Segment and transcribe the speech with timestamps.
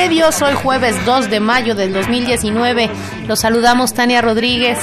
[0.00, 2.88] Intermedios, hoy jueves 2 de mayo del 2019.
[3.28, 4.78] Los saludamos Tania Rodríguez.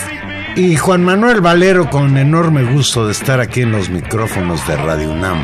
[0.55, 5.09] Y Juan Manuel Valero con enorme gusto de estar aquí en los micrófonos de Radio
[5.09, 5.43] UNAM.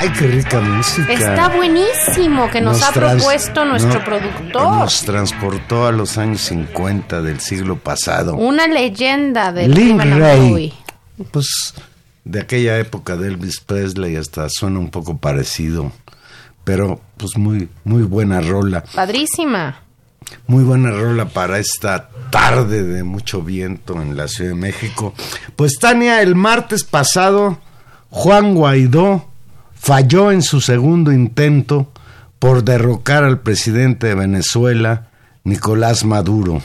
[0.00, 1.12] Ay, qué rica música.
[1.12, 4.76] Está buenísimo que nos, ha propuesto nuestro productor.
[4.76, 8.36] Nos transportó a los años 50 del siglo pasado.
[8.36, 10.72] Una leyenda del Link Ray.
[11.32, 11.74] Pues
[12.24, 15.90] de aquella época de Elvis Presley hasta suena un poco parecido.
[16.62, 18.84] Pero pues muy, muy buena rola.
[18.94, 19.82] Padrísima.
[20.46, 25.12] Muy buena rola para esta tarde de mucho viento en la Ciudad de México.
[25.56, 27.58] Pues Tania, el martes pasado,
[28.10, 29.27] Juan Guaidó
[29.78, 31.90] falló en su segundo intento
[32.38, 35.08] por derrocar al presidente de Venezuela,
[35.44, 36.62] Nicolás Maduro.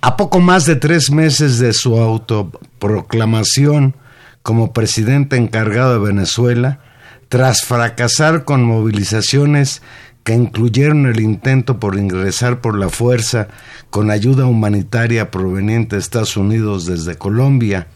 [0.00, 3.96] A poco más de tres meses de su autoproclamación
[4.42, 6.80] como presidente encargado de Venezuela,
[7.28, 9.82] tras fracasar con movilizaciones
[10.22, 13.48] que incluyeron el intento por ingresar por la fuerza
[13.90, 17.88] con ayuda humanitaria proveniente de Estados Unidos desde Colombia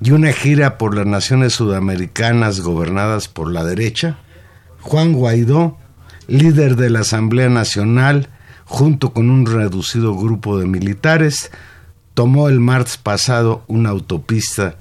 [0.00, 4.18] y una gira por las naciones sudamericanas gobernadas por la derecha,
[4.80, 5.76] Juan Guaidó,
[6.26, 8.28] líder de la Asamblea Nacional,
[8.64, 11.50] junto con un reducido grupo de militares,
[12.14, 14.76] tomó el martes pasado una autopista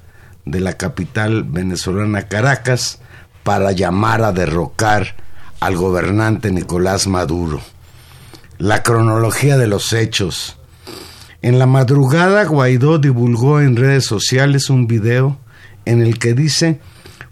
[0.45, 2.99] de la capital venezolana Caracas
[3.43, 5.15] para llamar a derrocar
[5.59, 7.61] al gobernante Nicolás Maduro.
[8.57, 10.56] La cronología de los hechos.
[11.41, 15.37] En la madrugada Guaidó divulgó en redes sociales un video
[15.85, 16.79] en el que dice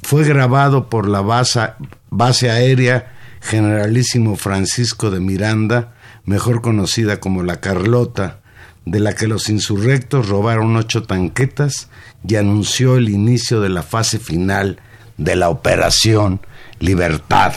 [0.03, 1.61] fue grabado por la base,
[2.09, 5.93] base aérea Generalísimo Francisco de Miranda,
[6.25, 8.39] mejor conocida como la Carlota,
[8.85, 11.89] de la que los insurrectos robaron ocho tanquetas
[12.27, 14.79] y anunció el inicio de la fase final
[15.17, 16.39] de la operación
[16.79, 17.53] Libertad.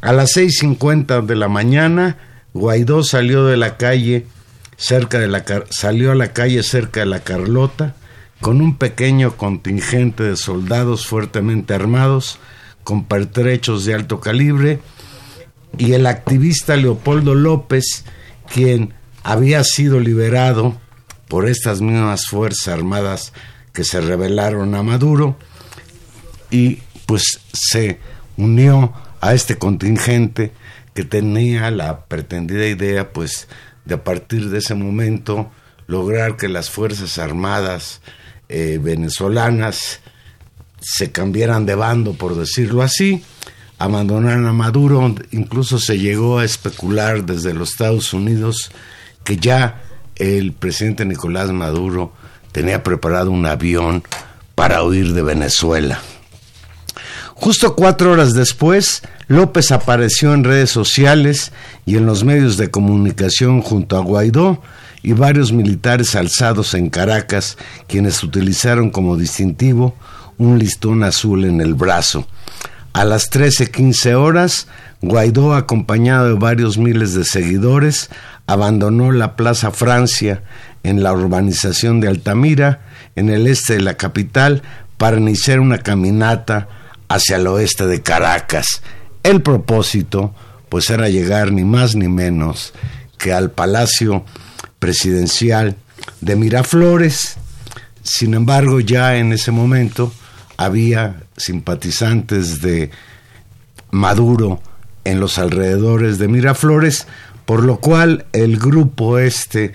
[0.00, 2.18] A las 6.50 de la mañana,
[2.52, 4.26] Guaidó salió de la calle
[4.76, 7.94] cerca de la salió a la calle cerca de la Carlota
[8.40, 12.38] con un pequeño contingente de soldados fuertemente armados
[12.82, 14.80] con pertrechos de alto calibre
[15.78, 18.04] y el activista Leopoldo López,
[18.52, 20.78] quien había sido liberado
[21.28, 23.32] por estas mismas Fuerzas Armadas
[23.72, 25.36] que se rebelaron a Maduro
[26.50, 27.98] y pues se
[28.36, 30.52] unió a este contingente
[30.94, 33.48] que tenía la pretendida idea pues
[33.84, 35.50] de a partir de ese momento
[35.86, 38.00] lograr que las Fuerzas Armadas
[38.48, 40.00] eh, venezolanas
[40.80, 43.24] se cambiaran de bando, por decirlo así,
[43.78, 48.70] abandonaran a Maduro, incluso se llegó a especular desde los Estados Unidos
[49.24, 49.82] que ya
[50.16, 52.12] el presidente Nicolás Maduro
[52.52, 54.04] tenía preparado un avión
[54.54, 56.00] para huir de Venezuela.
[57.34, 61.52] Justo cuatro horas después, López apareció en redes sociales
[61.86, 64.62] y en los medios de comunicación junto a Guaidó
[65.02, 67.56] y varios militares alzados en Caracas,
[67.86, 69.94] quienes utilizaron como distintivo
[70.38, 72.26] un listón azul en el brazo.
[72.92, 74.68] A las 13:15 horas,
[75.00, 78.08] Guaidó, acompañado de varios miles de seguidores,
[78.46, 80.42] abandonó la Plaza Francia
[80.82, 82.82] en la urbanización de Altamira,
[83.16, 84.62] en el este de la capital,
[84.96, 86.68] para iniciar una caminata
[87.08, 88.82] hacia el oeste de Caracas.
[89.24, 90.32] El propósito,
[90.68, 92.72] pues, era llegar ni más ni menos
[93.18, 94.24] que al Palacio
[94.78, 95.76] Presidencial
[96.20, 97.36] de Miraflores.
[98.02, 100.12] Sin embargo, ya en ese momento
[100.56, 102.90] había simpatizantes de
[103.90, 104.60] Maduro
[105.04, 107.06] en los alrededores de Miraflores,
[107.46, 109.72] por lo cual el grupo este,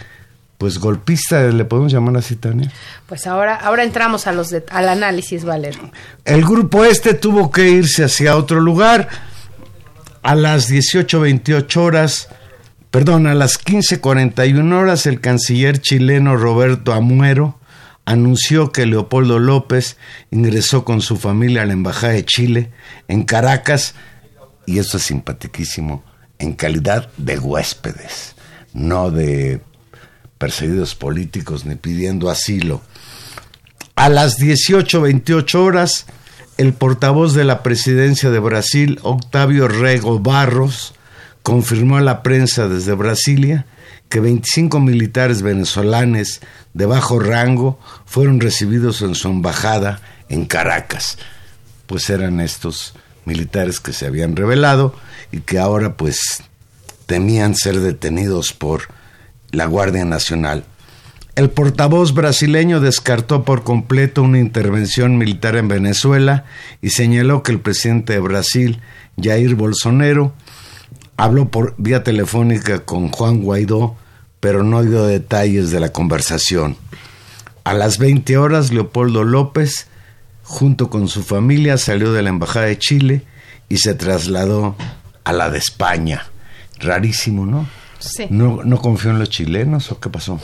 [0.58, 2.72] pues golpista, ¿le podemos llamar así, Tania?
[3.08, 5.76] Pues ahora, ahora entramos a los al análisis, Valer.
[6.26, 9.08] El grupo este tuvo que irse hacia otro lugar.
[10.22, 12.30] A las 18.28 horas,
[12.92, 17.60] perdón, a las 15.41 horas, el canciller chileno Roberto Amuero
[18.06, 19.98] anunció que Leopoldo López
[20.32, 22.72] ingresó con su familia a la Embajada de Chile
[23.08, 23.96] en Caracas,
[24.66, 26.04] y esto es simpaticísimo,
[26.38, 28.36] en calidad de huéspedes,
[28.74, 29.62] no de
[30.38, 32.82] perseguidos políticos ni pidiendo asilo.
[33.96, 36.06] A las 18.28 horas,
[36.60, 40.94] el portavoz de la presidencia de Brasil, Octavio Rego Barros,
[41.42, 43.66] confirmó a la prensa desde Brasilia
[44.10, 46.42] que 25 militares venezolanos
[46.74, 51.18] de bajo rango fueron recibidos en su embajada en Caracas.
[51.88, 54.94] Pues eran estos militares que se habían revelado
[55.32, 56.44] y que ahora pues
[57.06, 58.90] temían ser detenidos por
[59.52, 60.66] la Guardia Nacional.
[61.40, 66.44] El portavoz brasileño descartó por completo una intervención militar en Venezuela
[66.82, 68.82] y señaló que el presidente de Brasil,
[69.18, 70.34] Jair Bolsonaro,
[71.16, 73.96] habló por vía telefónica con Juan Guaidó,
[74.42, 76.76] pero no dio detalles de la conversación.
[77.64, 79.88] A las 20 horas, Leopoldo López,
[80.44, 83.24] junto con su familia, salió de la Embajada de Chile
[83.70, 84.76] y se trasladó
[85.24, 86.26] a la de España.
[86.80, 87.66] Rarísimo, ¿no?
[88.00, 88.26] Sí.
[88.30, 90.38] ¿No, no confió en los chilenos o qué pasó?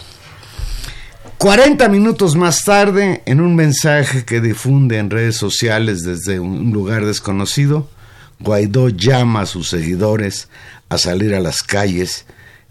[1.37, 7.05] 40 minutos más tarde, en un mensaje que difunde en redes sociales desde un lugar
[7.05, 7.89] desconocido,
[8.39, 10.49] Guaidó llama a sus seguidores
[10.89, 12.25] a salir a las calles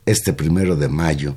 [0.06, 1.36] este primero de mayo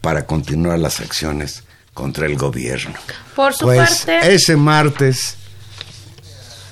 [0.00, 1.64] para continuar las acciones
[1.94, 2.94] contra el gobierno.
[3.36, 5.36] Por su Pues parte, ese martes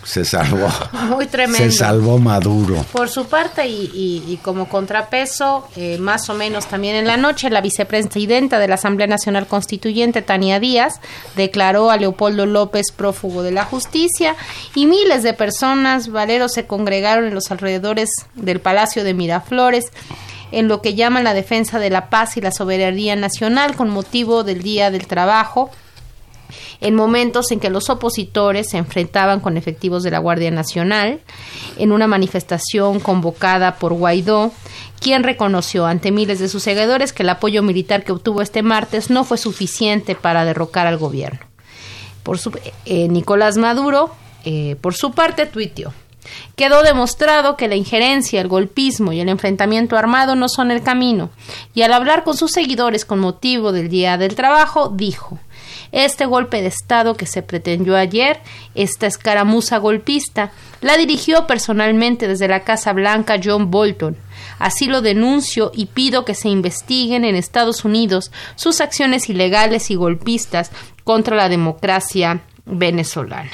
[0.08, 0.68] se salvó.
[1.10, 1.58] muy tremendo.
[1.58, 2.84] Se salvó Maduro.
[2.92, 7.16] Por su parte, y, y- y como contrapeso, eh, más o menos también en la
[7.18, 11.00] noche, la vicepresidenta de la Asamblea Nacional Constituyente, Tania Díaz,
[11.36, 14.34] declaró a Leopoldo López prófugo de la justicia
[14.74, 19.92] y miles de personas, valeros, se congregaron en los alrededores del Palacio de Miraflores
[20.52, 24.44] en lo que llaman la defensa de la paz y la soberanía nacional con motivo
[24.44, 25.70] del Día del Trabajo
[26.80, 31.20] en momentos en que los opositores se enfrentaban con efectivos de la Guardia Nacional,
[31.78, 34.52] en una manifestación convocada por Guaidó,
[35.00, 39.10] quien reconoció ante miles de sus seguidores que el apoyo militar que obtuvo este martes
[39.10, 41.40] no fue suficiente para derrocar al gobierno.
[42.22, 42.52] Por su,
[42.84, 44.10] eh, Nicolás Maduro,
[44.44, 45.92] eh, por su parte, tuiteó.
[46.56, 51.30] Quedó demostrado que la injerencia, el golpismo y el enfrentamiento armado no son el camino,
[51.74, 55.38] y al hablar con sus seguidores con motivo del Día del Trabajo, dijo
[55.92, 58.40] este golpe de Estado que se pretendió ayer,
[58.74, 64.16] esta escaramuza golpista, la dirigió personalmente desde la Casa Blanca John Bolton.
[64.58, 69.94] Así lo denuncio y pido que se investiguen en Estados Unidos sus acciones ilegales y
[69.94, 70.70] golpistas
[71.04, 73.50] contra la democracia venezolana.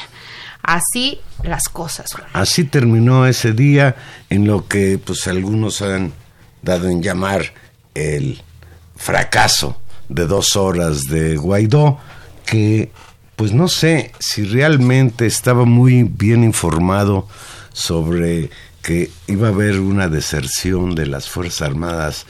[0.63, 2.11] Así las cosas.
[2.33, 3.97] Así terminó ese día
[4.31, 6.13] en lo que pues algunos han
[6.63, 7.53] dado en llamar
[7.95, 8.43] el
[8.97, 9.77] fracaso
[10.09, 11.99] de dos horas de Guaidó,
[12.45, 12.91] que
[13.37, 17.27] pues no sé si realmente estaba muy bien informado
[17.73, 18.51] sobre
[18.83, 22.27] que iba a haber una deserción de las Fuerzas Armadas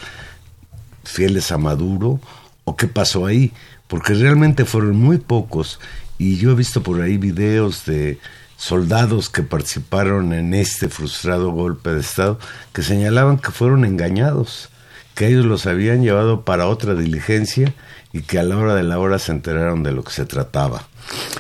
[1.04, 2.21] fieles a Maduro
[2.64, 3.52] o qué pasó ahí,
[3.88, 5.78] porque realmente fueron muy pocos.
[6.16, 8.18] Y yo he visto por ahí videos de
[8.56, 12.38] soldados que participaron en este frustrado golpe de Estado
[12.73, 14.71] que señalaban que fueron engañados,
[15.14, 17.75] que ellos los habían llevado para otra diligencia
[18.14, 20.85] y que a la hora de la hora se enteraron de lo que se trataba.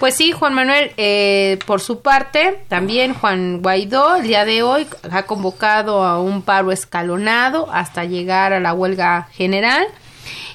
[0.00, 4.88] Pues sí, Juan Manuel, eh, por su parte, también Juan Guaidó el día de hoy
[5.08, 9.86] ha convocado a un paro escalonado hasta llegar a la huelga general.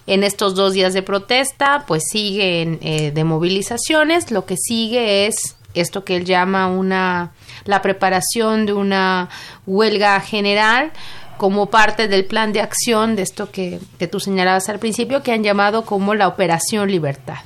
[0.08, 4.30] En estos dos días de protesta, pues siguen eh, de movilizaciones.
[4.30, 7.32] Lo que sigue es esto que él llama una
[7.64, 9.30] la preparación de una
[9.66, 10.92] huelga general
[11.40, 15.32] como parte del plan de acción de esto que, que tú señalabas al principio, que
[15.32, 17.40] han llamado como la Operación Libertad.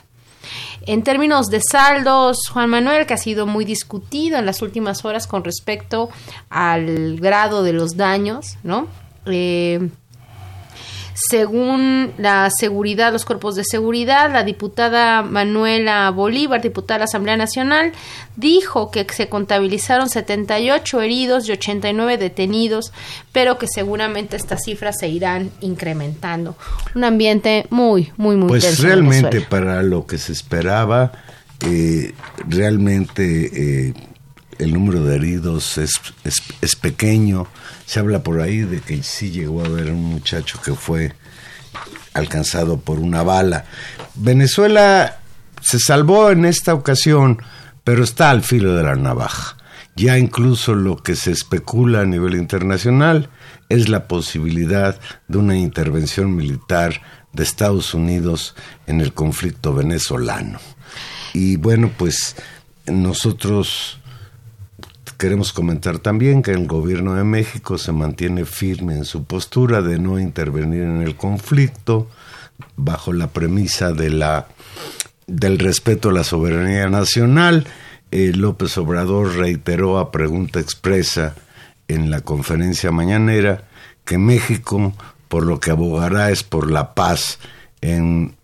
[0.85, 5.27] En términos de saldos, Juan Manuel, que ha sido muy discutido en las últimas horas
[5.27, 6.09] con respecto
[6.50, 8.88] al grado de los daños, ¿no?
[9.27, 9.89] Eh,
[11.13, 17.38] según la seguridad, los cuerpos de seguridad, la diputada Manuela Bolívar, diputada de la Asamblea
[17.38, 17.91] Nacional,
[18.36, 22.91] dijo que se contabilizaron 78 heridos y 89 detenidos,
[23.32, 26.55] pero que seguramente estas cifras se irán incrementando.
[26.96, 31.12] Un ambiente muy, muy, muy Pues realmente para lo que se esperaba,
[31.62, 32.13] eh,
[32.48, 33.93] realmente eh,
[34.60, 37.48] el número de heridos es, es, pequeño.
[37.86, 41.13] Se habla por ahí de que sí llegó a haber un muchacho que fue
[42.13, 43.65] alcanzado por una bala.
[44.15, 45.19] Venezuela
[45.62, 47.41] se salvó en esta ocasión,
[47.83, 49.57] pero está al filo de la navaja.
[49.95, 53.29] Ya incluso lo que se especula a nivel internacional
[53.69, 58.55] es la posibilidad de una intervención militar de Estados Unidos
[58.88, 60.60] en el conflicto venezolano.
[61.33, 62.36] Y bueno, pues
[62.86, 64.00] nosotros
[65.24, 69.98] queremos comentar también que el gobierno de México se mantiene firme en su postura de
[69.98, 72.10] no intervenir en el conflicto
[72.75, 74.50] bajo la premisa de la
[75.25, 77.65] del respeto a la soberanía nacional.
[78.12, 81.36] Eh, López Obrador reiteró a pregunta expresa
[81.88, 83.63] en la conferencia mañanera
[84.03, 84.92] que México
[85.30, 87.39] por lo que abogará es por la paz
[87.80, 88.36] en,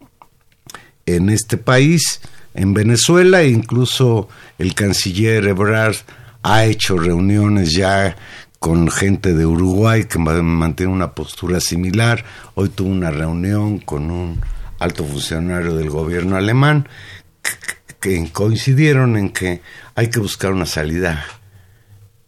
[1.05, 2.21] en este país,
[2.53, 5.97] en Venezuela, e incluso el canciller Ebrard
[6.43, 8.15] ha hecho reuniones ya
[8.59, 12.23] con gente de Uruguay que mantiene una postura similar.
[12.55, 14.41] Hoy tuvo una reunión con un
[14.79, 16.87] alto funcionario del gobierno alemán
[17.99, 19.61] que coincidieron en que
[19.95, 21.25] hay que buscar una salida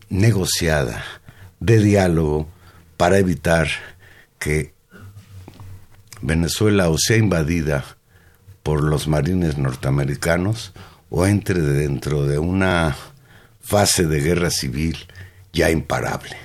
[0.09, 1.03] negociada,
[1.59, 2.49] de diálogo,
[2.97, 3.67] para evitar
[4.37, 4.73] que
[6.21, 7.85] Venezuela o sea invadida
[8.63, 10.73] por los marines norteamericanos
[11.09, 12.95] o entre dentro de una
[13.71, 14.97] fase de guerra civil
[15.53, 16.35] ya imparable.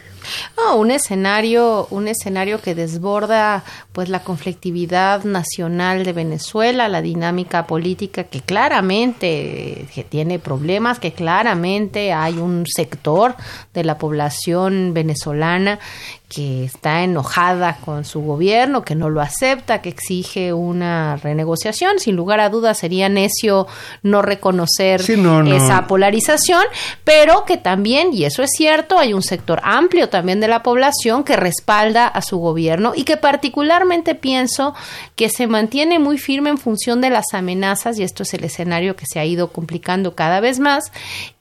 [0.77, 8.25] un escenario, un escenario que desborda pues la conflictividad nacional de Venezuela, la dinámica política
[8.25, 13.35] que claramente que tiene problemas, que claramente hay un sector
[13.75, 15.81] de la población venezolana
[16.29, 22.01] que está enojada con su gobierno, que no lo acepta, que exige una renegociación.
[22.01, 23.69] Sin lugar a dudas sería necio
[24.03, 26.65] no reconocer esa polarización,
[27.05, 31.23] pero que también, y eso es cierto, hay un sector amplio también de la población
[31.23, 34.75] que respalda a su gobierno y que particularmente pienso
[35.15, 38.97] que se mantiene muy firme en función de las amenazas, y esto es el escenario
[38.97, 40.91] que se ha ido complicando cada vez más,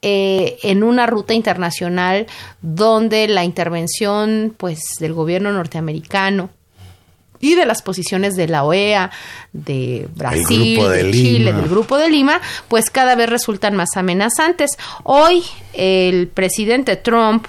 [0.04, 2.27] eh, en una ruta internacional
[2.62, 6.50] donde la intervención, pues, pues, del gobierno norteamericano
[7.39, 9.12] y de las posiciones de la OEA,
[9.53, 14.72] de Brasil, de, Chile, del Grupo de Lima, pues cada vez resultan más amenazantes.
[15.03, 17.48] Hoy el presidente Trump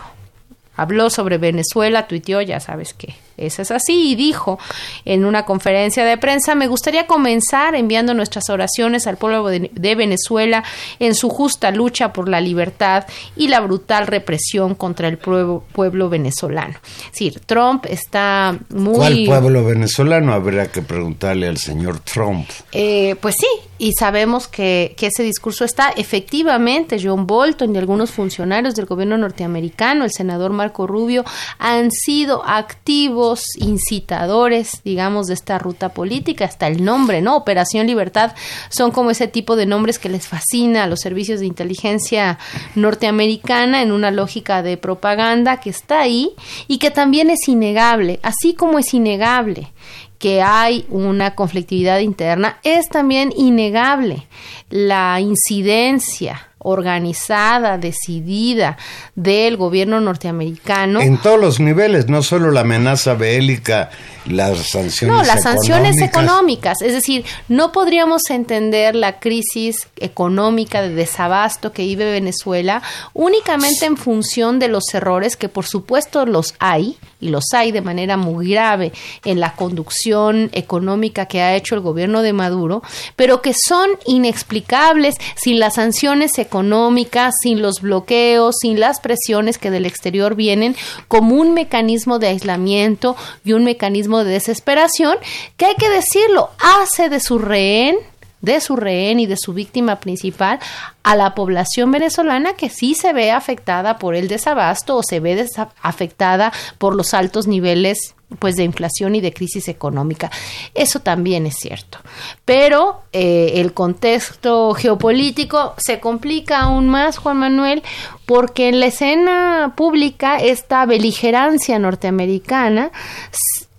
[0.76, 4.58] habló sobre Venezuela, tuiteó, ya sabes que eso es así, y dijo
[5.04, 10.62] en una conferencia de prensa, me gustaría comenzar enviando nuestras oraciones al pueblo de, Venezuela
[10.98, 16.08] en su justa lucha por la libertad y la brutal represión contra el pueblo, pueblo
[16.08, 16.74] venezolano.
[17.06, 19.26] Es decir, Trump está muy...
[19.26, 20.32] ¿Cuál pueblo venezolano?
[20.32, 22.48] Habrá que preguntarle al señor Trump.
[22.72, 23.46] Eh, pues sí,
[23.78, 29.16] y sabemos que, que ese discurso está efectivamente, John Bolton y algunos funcionarios del gobierno
[29.16, 31.24] norteamericano, el senador Marco Rubio,
[31.58, 33.25] han sido activos
[33.58, 37.36] incitadores, digamos, de esta ruta política, hasta el nombre, ¿no?
[37.36, 38.34] Operación Libertad,
[38.68, 42.38] son como ese tipo de nombres que les fascina a los servicios de inteligencia
[42.74, 46.30] norteamericana en una lógica de propaganda que está ahí
[46.68, 49.72] y que también es innegable, así como es innegable
[50.18, 54.26] que hay una conflictividad interna, es también innegable
[54.70, 58.76] la incidencia organizada, decidida
[59.14, 61.00] del gobierno norteamericano.
[61.00, 63.90] En todos los niveles, no solo la amenaza bélica
[64.28, 66.82] las sanciones No, las sanciones económicas.
[66.82, 73.96] Es decir, no podríamos entender la crisis económica de desabasto que vive Venezuela únicamente en
[73.96, 78.50] función de los errores que por supuesto los hay, y los hay de manera muy
[78.50, 78.92] grave
[79.24, 82.82] en la conducción económica que ha hecho el gobierno de Maduro,
[83.16, 89.70] pero que son inexplicables sin las sanciones económicas, sin los bloqueos, sin las presiones que
[89.70, 90.76] del exterior vienen
[91.08, 95.16] como un mecanismo de aislamiento y un mecanismo de desesperación
[95.56, 97.96] que hay que decirlo, hace de su rehén
[98.40, 100.60] de su rehén y de su víctima principal
[101.02, 105.46] a la población venezolana que sí se ve afectada por el desabasto o se ve
[105.82, 110.30] afectada por los altos niveles pues de inflación y de crisis económica.
[110.74, 111.98] Eso también es cierto.
[112.44, 117.82] Pero eh, el contexto geopolítico se complica aún más, Juan Manuel,
[118.26, 122.90] porque en la escena pública esta beligerancia norteamericana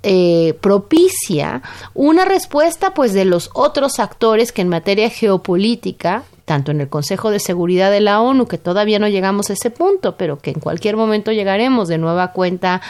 [0.04, 1.62] eh, propicia
[1.94, 7.30] una respuesta pues de los otros actores que en materia geopolítica tanto en el Consejo
[7.30, 10.62] de Seguridad de la ONU, que todavía no llegamos a ese punto, pero que en
[10.62, 12.82] cualquier momento llegaremos de nueva cuenta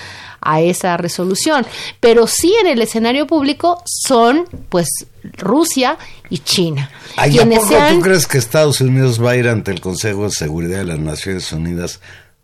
[0.41, 1.65] a esa resolución.
[1.99, 4.87] Pero sí en el escenario público son, pues,
[5.23, 5.97] Rusia
[6.29, 6.91] y China.
[7.15, 10.77] ¿A poco tú crees que Estados Unidos va a ir ante el Consejo de Seguridad
[10.77, 11.99] de las Naciones Unidas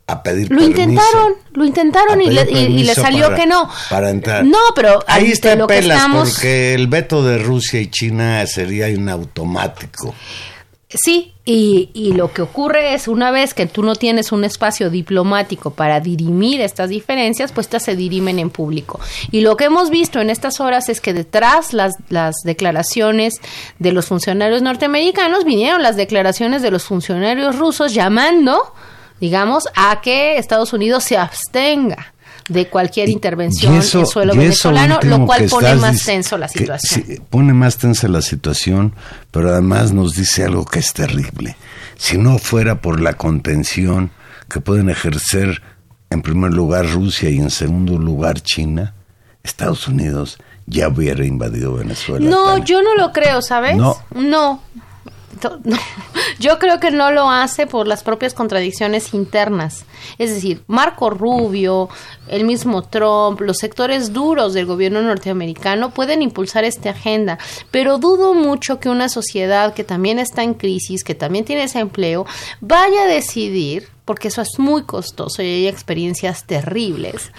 [0.05, 3.69] a pedir lo intentaron lo intentaron y le, salió que no.
[3.89, 4.43] para entrar.
[4.43, 9.07] No pero ahí está lo pelas porque el veto de Rusia y China sería un
[9.07, 10.13] automático
[10.95, 14.91] Sí, y, y, lo que ocurre es, una vez que tú no tienes un espacio
[14.91, 18.99] diplomático para dirimir estas diferencias, pues estas se dirimen en público.
[19.31, 23.35] Y lo que hemos visto en estas horas es que detrás las, las declaraciones
[23.79, 28.73] de los funcionarios norteamericanos vinieron las declaraciones de los funcionarios rusos llamando,
[29.23, 32.13] digamos, a que Estados Unidos se abstenga
[32.49, 37.25] de cualquier intervención en suelo venezolano, lo cual pone más tenso la situación.
[37.29, 38.93] pone más tensa la situación,
[39.31, 41.55] pero además nos dice algo que es terrible.
[41.95, 44.11] Si no fuera por la contención
[44.49, 45.61] que pueden ejercer
[46.09, 48.93] en primer lugar Rusia y en segundo lugar China,
[49.41, 52.29] Estados Unidos ya hubiera invadido Venezuela.
[52.29, 53.77] No, yo no lo creo, ¿sabes?
[53.77, 54.61] No, no,
[56.39, 59.85] yo creo que no lo hace por las propias contradicciones internas.
[60.17, 61.89] Es decir, Marco Rubio,
[62.27, 67.37] el mismo Trump, los sectores duros del gobierno norteamericano pueden impulsar esta agenda,
[67.71, 71.79] pero dudo mucho que una sociedad que también está en crisis, que también tiene ese
[71.79, 72.25] empleo,
[72.61, 77.31] vaya a decidir porque eso es muy costoso y hay experiencias terribles.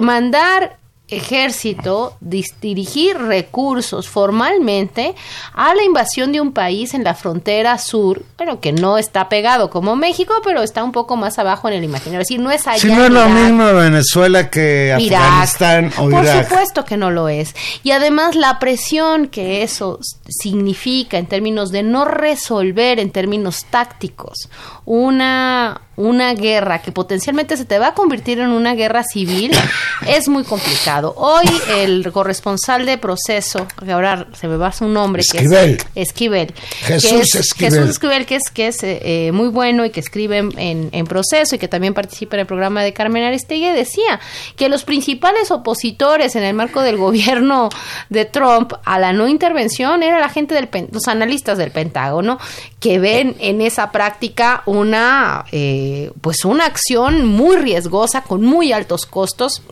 [0.00, 0.78] Mandar
[1.10, 5.14] ejército dirigir recursos formalmente
[5.54, 9.70] a la invasión de un país en la frontera sur, pero que no está pegado
[9.70, 12.20] como México, pero está un poco más abajo en el imaginario.
[12.20, 12.78] Es decir, no es allá.
[12.78, 17.54] Si no es lo mismo Venezuela que Afganistán o Por supuesto que no lo es.
[17.82, 24.48] Y además la presión que eso significa en términos de no resolver en términos tácticos
[24.90, 29.52] una una guerra que potencialmente se te va a convertir en una guerra civil
[30.08, 31.14] es muy complicado.
[31.16, 35.76] Hoy el corresponsal de proceso, que ahora se me va su nombre, Esquivel.
[35.76, 36.54] que es Esquivel.
[36.80, 37.72] Jesús Esquivel.
[37.72, 41.54] Jesús Esquivel, que es, que es eh, muy bueno y que escribe en, en, proceso
[41.54, 44.20] y que también participa en el programa de Carmen Aristegui, decía
[44.56, 47.68] que los principales opositores en el marco del gobierno
[48.08, 52.38] de Trump a la no intervención era la gente del los analistas del Pentágono
[52.78, 59.06] que ven en esa práctica una eh, pues una acción muy riesgosa con muy altos
[59.06, 59.62] costos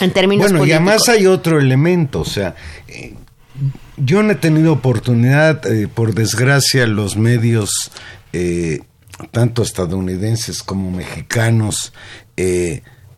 [0.00, 2.54] en términos bueno, y además hay otro elemento, o sea,
[2.86, 3.14] eh,
[3.96, 7.70] yo no he tenido oportunidad, eh, por desgracia, los medios,
[8.32, 8.80] eh,
[9.32, 11.92] tanto estadounidenses como mexicanos,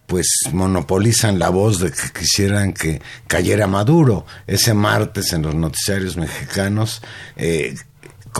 [0.06, 4.24] pues monopolizan la voz de que quisieran que cayera Maduro.
[4.46, 7.02] Ese martes en los noticiarios mexicanos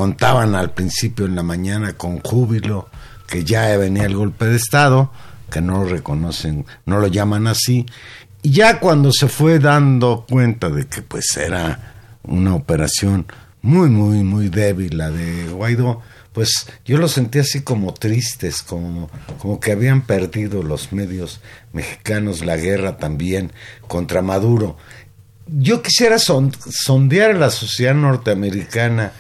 [0.01, 2.89] contaban al principio en la mañana con júbilo
[3.27, 5.13] que ya venía el golpe de Estado,
[5.51, 7.85] que no lo reconocen, no lo llaman así,
[8.41, 13.27] y ya cuando se fue dando cuenta de que pues era una operación
[13.61, 16.01] muy, muy, muy débil la de Guaidó,
[16.33, 21.43] pues yo lo sentí así como tristes, como, como que habían perdido los medios
[21.75, 23.53] mexicanos la guerra también
[23.87, 24.79] contra Maduro.
[25.47, 29.13] Yo quisiera sondear a la sociedad norteamericana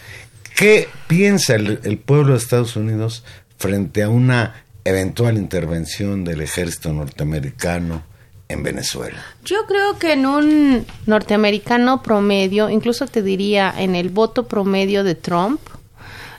[0.60, 3.24] qué piensa el pueblo de Estados Unidos
[3.56, 8.02] frente a una eventual intervención del ejército norteamericano
[8.46, 9.24] en Venezuela?
[9.42, 15.14] Yo creo que en un norteamericano promedio, incluso te diría en el voto promedio de
[15.14, 15.60] Trump,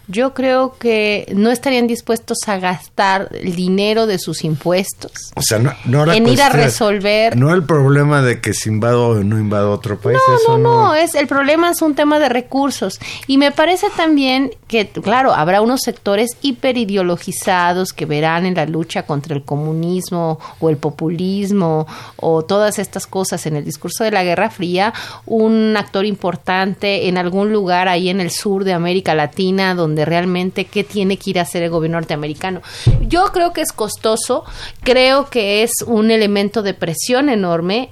[0.07, 5.11] yo creo que no estarían dispuestos a gastar el dinero de sus impuestos.
[5.35, 7.37] O sea, no, en ir a resolver.
[7.37, 10.17] No el problema de que si invado o no invado otro país.
[10.27, 13.87] No, eso no, no, es el problema es un tema de recursos y me parece
[13.95, 20.39] también que claro, habrá unos sectores hiperideologizados que verán en la lucha contra el comunismo
[20.59, 21.87] o el populismo
[22.17, 24.93] o todas estas cosas en el discurso de la Guerra Fría
[25.25, 30.65] un actor importante en algún lugar ahí en el sur de América Latina donde realmente
[30.65, 32.62] qué tiene que ir a hacer el gobierno norteamericano.
[33.01, 34.43] Yo creo que es costoso,
[34.84, 37.89] creo que es un elemento de presión enorme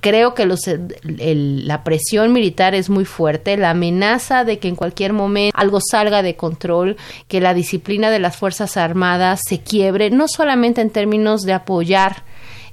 [0.00, 0.62] creo que los,
[1.02, 6.22] la presión militar es muy fuerte, la amenaza de que en cualquier momento algo salga
[6.22, 6.96] de control,
[7.28, 12.24] que la disciplina de las Fuerzas Armadas se quiebre, no solamente en términos de apoyar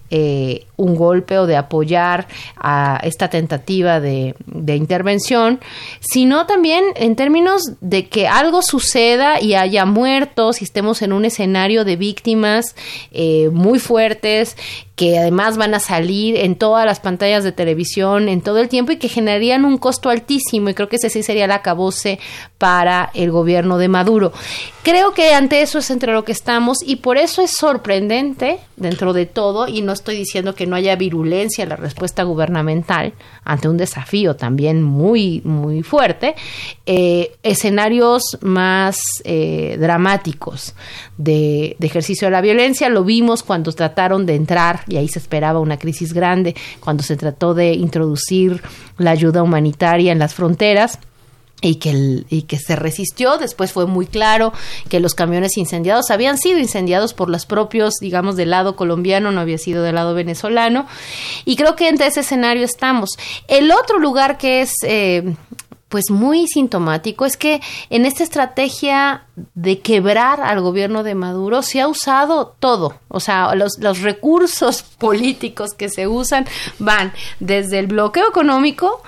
[0.09, 4.35] eh, un golpe o de apoyar a esta tentativa de,
[4.67, 5.59] intervención,
[5.99, 11.25] sino también en términos de que algo suceda y haya muertos y estemos en un
[11.25, 12.75] escenario de víctimas
[13.11, 14.55] eh, muy fuertes
[14.97, 18.91] que además van a salir en todas las pantallas de televisión en todo el tiempo
[18.91, 22.19] y que generarían un costo altísimo y creo que ese sí sería el acabose
[22.57, 24.33] para el gobierno de Maduro.
[24.81, 29.13] Creo que ante eso es entre lo que estamos y por eso es sorprendente dentro
[29.13, 33.13] de todo y no estoy diciendo que no haya virulencia en la respuesta gubernamental
[33.47, 36.35] ante un desafío también muy muy fuerte
[36.85, 40.75] eh, escenarios más eh, dramáticos
[41.17, 42.89] de, de ejercicio de la violencia.
[42.89, 47.15] Lo vimos cuando trataron de entrar y ahí se esperaba una crisis grande cuando se
[47.15, 48.61] trató de introducir
[48.97, 50.99] la ayuda humanitaria en las fronteras
[51.61, 53.37] y que, y que se resistió.
[53.37, 54.53] Después fue muy claro
[54.89, 59.41] que los camiones incendiados habían sido incendiados por los propios, digamos, del lado colombiano, no
[59.41, 60.87] había sido del lado venezolano.
[61.45, 63.11] Y creo que entre ese escenario estamos.
[63.47, 64.73] El otro lugar que es...
[64.83, 65.35] eh,
[65.89, 69.23] pues muy sintomático es que en esta estrategia
[69.55, 74.81] de quebrar al gobierno de Maduro se ha usado todo, o sea, los, los recursos
[74.97, 76.45] políticos que se usan
[76.79, 79.01] van desde el bloqueo económico,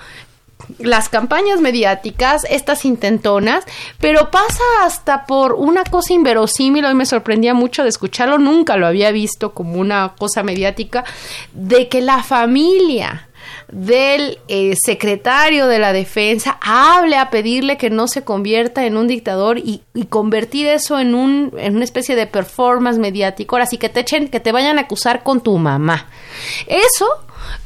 [0.78, 3.64] las campañas mediáticas, estas intentonas,
[3.98, 8.86] pero pasa hasta por una cosa inverosímil, hoy me sorprendía mucho de escucharlo, nunca lo
[8.86, 11.04] había visto como una cosa mediática,
[11.52, 13.26] de que la familia
[13.72, 19.06] del eh, secretario de la defensa hable a pedirle que no se convierta en un
[19.06, 23.56] dictador y, y convertir eso en, un, en una especie de performance mediático.
[23.56, 26.08] Ahora sí que te echen, que te vayan a acusar con tu mamá.
[26.66, 27.06] Eso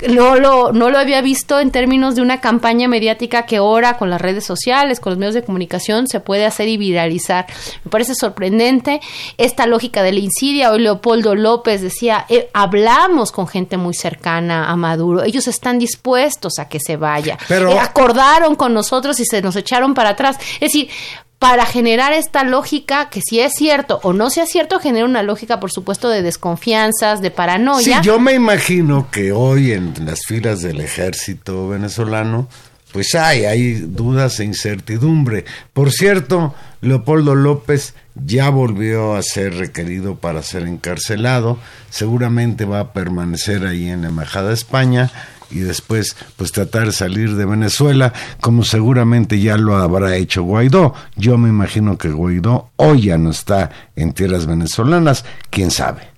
[0.08, 4.10] no lo, no lo había visto en términos de una campaña mediática que ahora con
[4.10, 7.46] las redes sociales, con los medios de comunicación se puede hacer y viralizar.
[7.84, 9.00] Me parece sorprendente
[9.38, 10.70] esta lógica de la insidia.
[10.72, 16.58] Hoy Leopoldo López decía, eh, hablamos con gente muy cercana a Maduro, ellos están dispuestos
[16.58, 17.38] a que se vaya.
[17.48, 20.36] Pero- Eh, acordaron con nosotros y se nos echaron para atrás.
[20.54, 20.88] Es decir,
[21.38, 25.60] para generar esta lógica, que si es cierto o no sea cierto, genera una lógica,
[25.60, 28.00] por supuesto, de desconfianzas, de Sí, paranoia.
[28.02, 32.48] yo me imagino que hoy en las filas del ejército venezolano,
[32.92, 35.44] pues hay, hay dudas e incertidumbre.
[35.72, 41.58] Por cierto, Leopoldo López ya volvió a ser requerido para ser encarcelado,
[41.90, 45.10] seguramente va a permanecer ahí en la Embajada de España
[45.50, 50.94] y después pues tratar de salir de Venezuela, como seguramente ya lo habrá hecho Guaidó.
[51.16, 56.14] Yo me imagino que Guaidó hoy ya no está en tierras venezolanas, quién sabe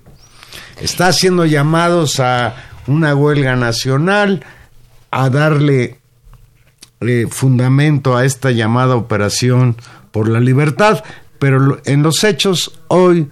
[0.81, 2.55] está haciendo llamados a
[2.87, 4.45] una huelga nacional,
[5.11, 5.99] a darle
[7.01, 9.77] eh, fundamento a esta llamada operación
[10.13, 11.03] por la libertad,
[11.39, 13.29] pero en los hechos hoy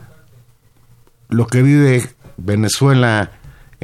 [1.29, 3.33] lo que vive Venezuela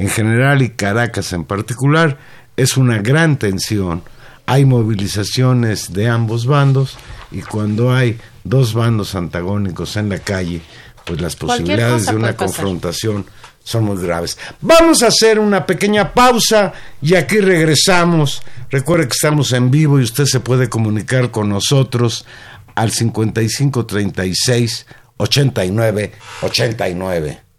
[0.01, 2.17] en general y Caracas en particular
[2.57, 4.01] es una gran tensión.
[4.47, 6.97] Hay movilizaciones de ambos bandos
[7.29, 10.63] y cuando hay dos bandos antagónicos en la calle,
[11.05, 13.27] pues las posibilidades de una confrontación
[13.63, 14.39] son muy graves.
[14.59, 18.41] Vamos a hacer una pequeña pausa y aquí regresamos.
[18.71, 22.25] Recuerde que estamos en vivo y usted se puede comunicar con nosotros
[22.73, 24.87] al 55 36
[25.17, 26.11] 89
[26.41, 27.50] 89.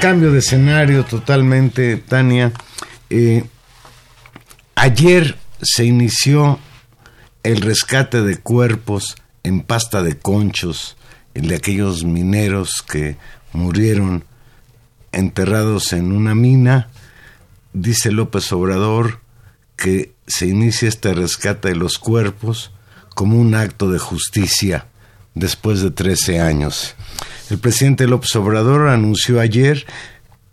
[0.00, 2.52] Cambio de escenario totalmente, Tania.
[3.10, 3.44] Eh,
[4.74, 6.58] ayer se inició
[7.42, 10.96] el rescate de cuerpos en pasta de conchos,
[11.34, 13.18] el de aquellos mineros que
[13.52, 14.24] murieron
[15.12, 16.88] enterrados en una mina.
[17.74, 19.20] Dice López Obrador
[19.76, 22.72] que se inicia este rescate de los cuerpos
[23.14, 24.86] como un acto de justicia
[25.34, 26.94] después de 13 años.
[27.50, 29.84] El presidente López Obrador anunció ayer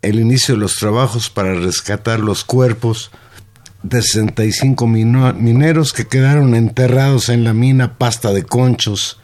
[0.01, 3.11] el inicio de los trabajos para rescatar los cuerpos
[3.83, 9.19] de 65 mino- mineros que quedaron enterrados en la mina Pasta de Conchos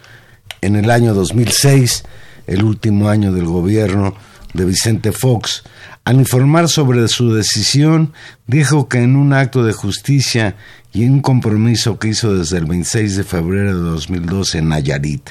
[0.61, 2.03] en el año 2006,
[2.47, 4.15] el último año del gobierno
[4.53, 5.63] de Vicente Fox.
[6.05, 8.13] Al informar sobre su decisión,
[8.45, 10.55] dijo que en un acto de justicia
[10.93, 15.29] y un compromiso que hizo desde el 26 de febrero de 2012 en Nayarit.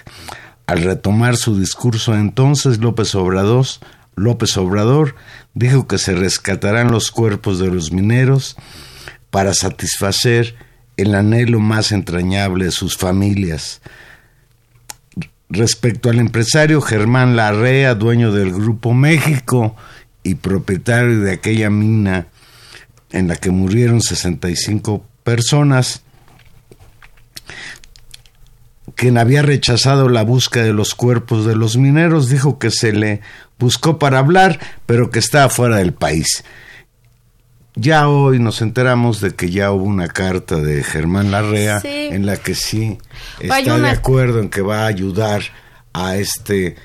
[0.72, 3.66] Al retomar su discurso entonces, López Obrador,
[4.16, 5.14] López Obrador
[5.52, 8.56] dijo que se rescatarán los cuerpos de los mineros
[9.28, 10.54] para satisfacer
[10.96, 13.82] el anhelo más entrañable de sus familias.
[15.50, 19.76] Respecto al empresario Germán Larrea, dueño del Grupo México
[20.22, 22.28] y propietario de aquella mina
[23.10, 26.00] en la que murieron 65 personas,
[28.94, 33.20] quien había rechazado la búsqueda de los cuerpos de los mineros, dijo que se le
[33.58, 36.44] buscó para hablar, pero que estaba fuera del país.
[37.74, 41.88] Ya hoy nos enteramos de que ya hubo una carta de Germán Larrea Sí.
[42.10, 42.98] en la que sí
[43.40, 45.42] está una- de acuerdo en que va a ayudar
[45.94, 46.76] a este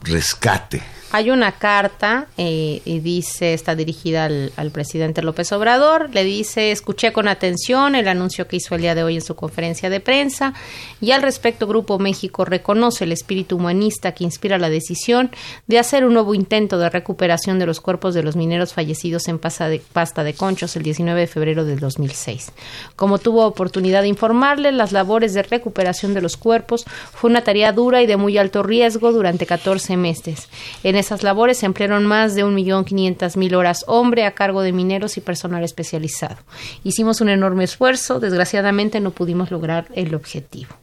[0.00, 0.82] rescate.
[1.12, 6.70] Hay una carta eh, y dice, está dirigida al, al presidente López Obrador, le dice,
[6.70, 10.00] escuché con atención el anuncio que hizo el día de hoy en su conferencia de
[10.00, 10.54] prensa
[11.00, 15.30] y al respecto Grupo México reconoce el espíritu humanista que inspira la decisión
[15.66, 19.38] de hacer un nuevo intento de recuperación de los cuerpos de los mineros fallecidos en
[19.38, 22.52] pasta de, conchos el 19 de febrero del 2006.
[22.96, 27.72] Como tuvo oportunidad de informarle, las labores de recuperación de los cuerpos fue una tarea
[27.72, 30.48] dura y de muy alto riesgo durante 14 meses.
[30.82, 35.20] En esas labores se emplearon más de 1.500.000 horas hombre a cargo de mineros y
[35.20, 36.36] personal especializado.
[36.84, 40.74] Hicimos un enorme esfuerzo, desgraciadamente no pudimos lograr el objetivo.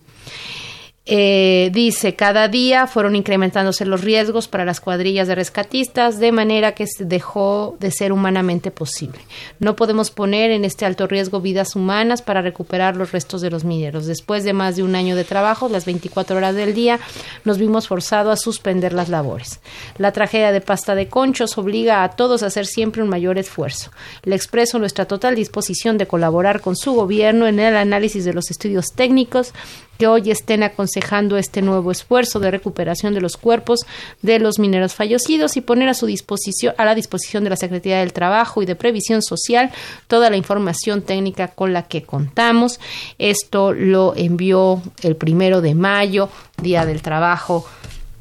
[1.10, 6.74] Eh, dice, cada día fueron incrementándose los riesgos para las cuadrillas de rescatistas de manera
[6.74, 9.20] que se dejó de ser humanamente posible.
[9.60, 13.64] No podemos poner en este alto riesgo vidas humanas para recuperar los restos de los
[13.64, 14.06] mineros.
[14.06, 17.00] Después de más de un año de trabajo, las 24 horas del día,
[17.46, 19.62] nos vimos forzados a suspender las labores.
[19.98, 23.92] La tragedia de pasta de conchos obliga a todos a hacer siempre un mayor esfuerzo.
[24.24, 28.52] Le expreso nuestra total disposición de colaborar con su gobierno en el análisis de los
[28.52, 29.54] estudios técnicos
[29.98, 33.86] que hoy estén aconsejando este nuevo esfuerzo de recuperación de los cuerpos
[34.22, 38.00] de los mineros fallecidos y poner a su disposición a la disposición de la Secretaría
[38.00, 39.72] del Trabajo y de Previsión Social
[40.08, 42.80] toda la información técnica con la que contamos.
[43.18, 46.30] Esto lo envió el primero de mayo,
[46.62, 47.66] Día del Trabajo,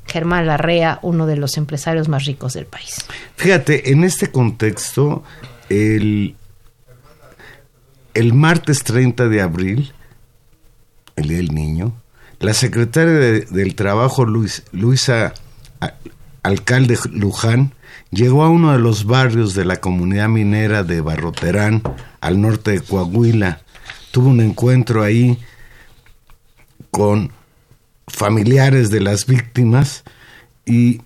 [0.06, 3.04] Germán Larrea, uno de los empresarios más ricos del país.
[3.36, 5.22] Fíjate, en este contexto,
[5.68, 6.36] el,
[8.14, 9.92] el martes 30 de abril,
[11.16, 11.94] el del Niño,
[12.40, 15.32] la secretaria de- del Trabajo, Luis- Luisa
[16.42, 17.72] Alcalde Luján,
[18.10, 21.82] llegó a uno de los barrios de la comunidad minera de Barroterán,
[22.20, 23.60] al norte de Coahuila.
[24.12, 25.38] Tuvo un encuentro ahí
[26.90, 27.32] con
[28.06, 30.04] familiares de las víctimas
[30.64, 31.00] y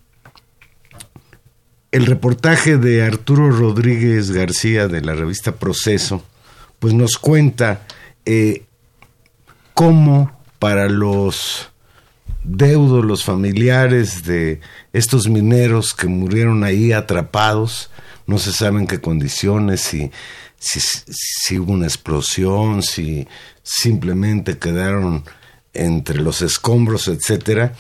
[1.92, 6.23] el reportaje de Arturo Rodríguez García de la revista Proceso,
[6.79, 7.87] pues nos cuenta
[8.27, 8.64] eh,
[9.81, 11.71] cómo para los
[12.45, 14.61] deudos, los familiares de
[14.93, 17.90] estos mineros que murieron ahí atrapados,
[18.27, 20.11] no se sabe en qué condiciones, si,
[20.59, 23.27] si, si hubo una explosión, si
[23.62, 25.25] simplemente quedaron
[25.73, 27.73] entre los escombros, etcétera.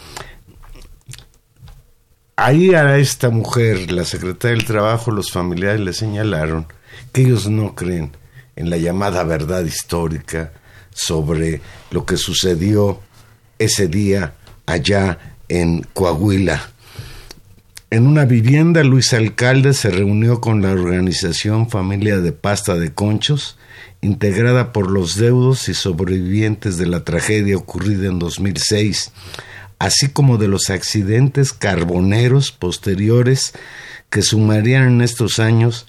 [2.34, 6.66] Ahí a esta mujer, la secretaria del Trabajo, los familiares le señalaron
[7.12, 8.16] que ellos no creen
[8.56, 10.54] en la llamada verdad histórica
[10.92, 13.00] sobre lo que sucedió
[13.58, 14.34] ese día
[14.66, 16.70] allá en Coahuila.
[17.90, 23.58] En una vivienda, Luis Alcalde se reunió con la organización Familia de Pasta de Conchos,
[24.00, 29.10] integrada por los deudos y sobrevivientes de la tragedia ocurrida en 2006,
[29.80, 33.54] así como de los accidentes carboneros posteriores
[34.08, 35.86] que sumarían en estos años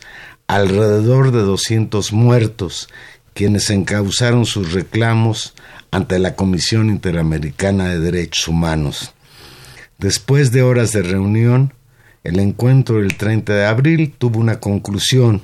[0.47, 2.89] alrededor de 200 muertos,
[3.33, 5.53] quienes encauzaron sus reclamos
[5.91, 9.13] ante la Comisión Interamericana de Derechos Humanos.
[9.97, 11.73] Después de horas de reunión,
[12.23, 15.41] El encuentro del 30 de abril tuvo una conclusión,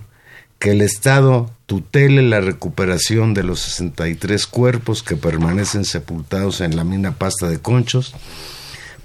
[0.60, 6.84] que el Estado tutele la recuperación de los 63 cuerpos que permanecen sepultados en la
[6.84, 8.13] mina Pasta de Conchos,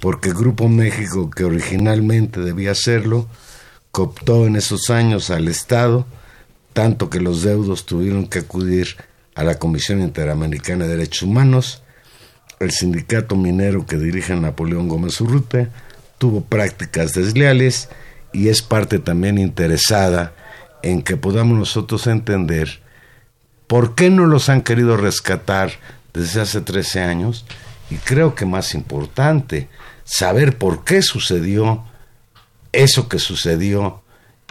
[0.00, 3.26] porque el Grupo México, que originalmente debía hacerlo,
[3.90, 6.06] cooptó en esos años al Estado,
[6.72, 8.96] tanto que los deudos tuvieron que acudir
[9.34, 11.82] a la Comisión Interamericana de Derechos Humanos,
[12.60, 15.70] el sindicato minero que dirige Napoleón Gómez Urrutia
[16.18, 17.88] tuvo prácticas desleales
[18.32, 20.34] y es parte también interesada
[20.82, 22.80] en que podamos nosotros entender
[23.66, 25.72] por qué no los han querido rescatar
[26.12, 27.44] desde hace 13 años.
[27.90, 29.68] Y creo que más importante,
[30.04, 31.84] saber por qué sucedió
[32.70, 34.02] eso que sucedió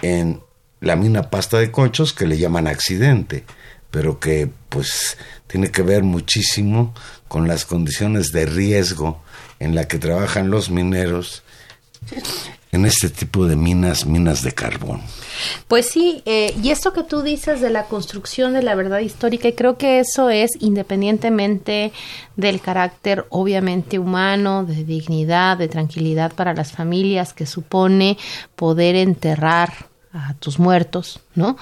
[0.01, 0.41] en
[0.81, 3.45] la mina pasta de conchos que le llaman accidente,
[3.91, 5.17] pero que pues
[5.47, 6.93] tiene que ver muchísimo
[7.27, 9.21] con las condiciones de riesgo
[9.59, 11.43] en la que trabajan los mineros
[12.71, 15.01] en este tipo de minas, minas de carbón.
[15.67, 19.49] Pues sí, eh, y esto que tú dices de la construcción de la verdad histórica,
[19.49, 21.91] y creo que eso es independientemente
[22.37, 28.17] del carácter obviamente humano, de dignidad, de tranquilidad para las familias que supone
[28.55, 31.57] poder enterrar a tus muertos, ¿no?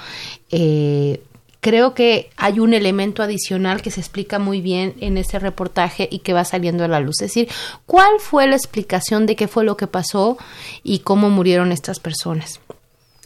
[0.51, 1.21] Eh,
[1.61, 6.19] creo que hay un elemento adicional que se explica muy bien en ese reportaje y
[6.19, 7.15] que va saliendo a la luz.
[7.21, 7.49] Es decir,
[7.85, 10.37] ¿cuál fue la explicación de qué fue lo que pasó
[10.83, 12.59] y cómo murieron estas personas?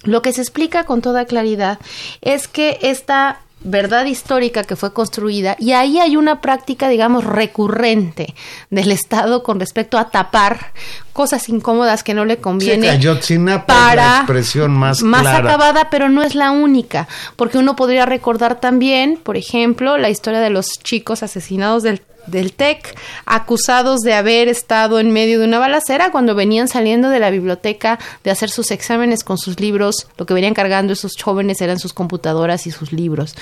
[0.03, 1.79] Lo que se explica con toda claridad
[2.21, 8.33] es que esta verdad histórica que fue construida y ahí hay una práctica, digamos, recurrente
[8.69, 10.73] del Estado con respecto a tapar
[11.13, 15.37] cosas incómodas que no le conviene Ayotzinapa es la para expresión más clara.
[15.37, 20.39] acabada, pero no es la única, porque uno podría recordar también, por ejemplo, la historia
[20.39, 25.59] de los chicos asesinados del del TEC, acusados de haber estado en medio de una
[25.59, 30.25] balacera cuando venían saliendo de la biblioteca de hacer sus exámenes con sus libros, lo
[30.25, 33.35] que venían cargando esos jóvenes eran sus computadoras y sus libros.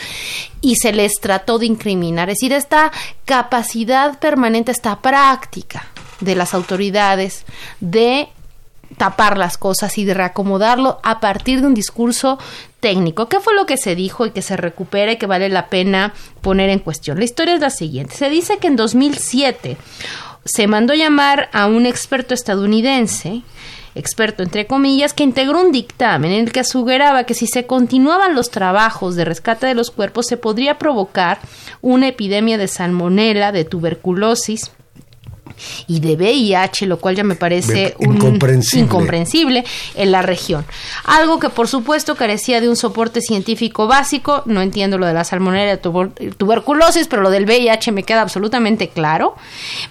[0.62, 2.92] Y se les trató de incriminar, es decir, esta
[3.26, 5.88] capacidad permanente, esta práctica
[6.20, 7.46] de las autoridades
[7.80, 8.30] de
[8.98, 12.38] tapar las cosas y de reacomodarlo a partir de un discurso
[12.80, 13.30] técnico.
[13.30, 16.14] ¿Qué fue lo que se dijo y que se recupera y que vale la pena
[16.42, 17.18] poner en cuestión?
[17.18, 18.16] La historia es la siguiente.
[18.16, 19.78] Se dice que en 2007
[20.44, 23.44] se mandó llamar a un experto estadounidense
[23.96, 28.36] experto entre comillas, que integró un dictamen en el que aseguraba que si se continuaban
[28.36, 31.40] los trabajos de rescate de los cuerpos se podría provocar
[31.82, 34.72] una epidemia de salmonela, de tuberculosis,
[35.88, 38.86] y de VIH, lo cual ya me parece un- incomprensible.
[38.86, 39.64] incomprensible
[39.96, 40.66] en la región.
[41.06, 45.24] Algo que por supuesto carecía de un soporte científico básico, no entiendo lo de la
[45.24, 49.36] salmonella, tuber- tuberculosis, pero lo del VIH me queda absolutamente claro,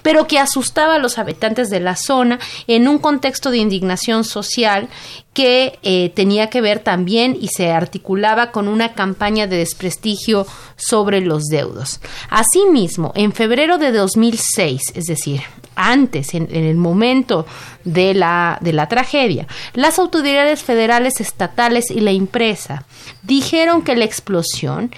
[0.03, 4.89] pero que asustaba a los habitantes de la zona en un contexto de indignación social
[5.33, 11.21] que eh, tenía que ver también y se articulaba con una campaña de desprestigio sobre
[11.21, 12.01] los deudos.
[12.31, 15.43] Asimismo, en febrero de 2006, es decir,
[15.77, 17.47] antes, en, el momento
[17.85, 22.85] de la, de la tragedia, las autoridades federales, estatales y la empresa
[23.23, 24.91] dijeron que la explosión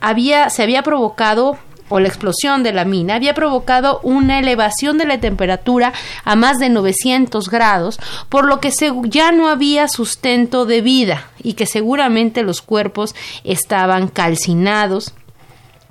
[0.00, 1.58] había, se había provocado
[1.90, 6.58] o la explosión de la mina había provocado una elevación de la temperatura a más
[6.58, 11.64] de 900 grados, por lo que se- ya no había sustento de vida y que
[11.64, 15.14] seguramente los cuerpos estaban calcinados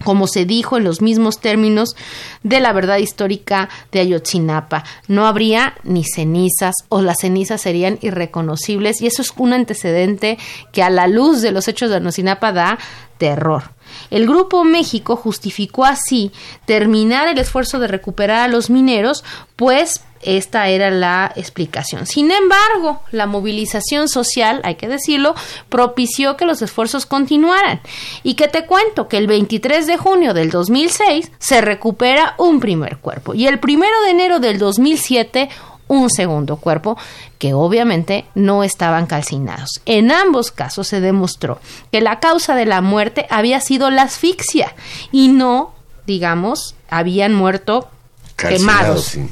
[0.07, 1.97] como se dijo en los mismos términos
[2.41, 4.85] de la verdad histórica de Ayotzinapa.
[5.09, 10.37] No habría ni cenizas o las cenizas serían irreconocibles y eso es un antecedente
[10.71, 12.79] que a la luz de los hechos de Ayotzinapa da
[13.17, 13.71] terror.
[14.09, 16.31] El Grupo México justificó así
[16.65, 19.25] terminar el esfuerzo de recuperar a los mineros,
[19.57, 22.05] pues esta era la explicación.
[22.05, 25.35] Sin embargo, la movilización social, hay que decirlo,
[25.69, 27.81] propició que los esfuerzos continuaran.
[28.23, 32.97] Y que te cuento que el 23 de junio del 2006 se recupera un primer
[32.97, 35.49] cuerpo y el primero de enero del 2007
[35.87, 36.97] un segundo cuerpo
[37.37, 39.81] que obviamente no estaban calcinados.
[39.85, 41.59] En ambos casos se demostró
[41.91, 44.75] que la causa de la muerte había sido la asfixia
[45.11, 45.73] y no,
[46.05, 47.89] digamos, habían muerto
[48.35, 49.29] Calcinados, quemados sí.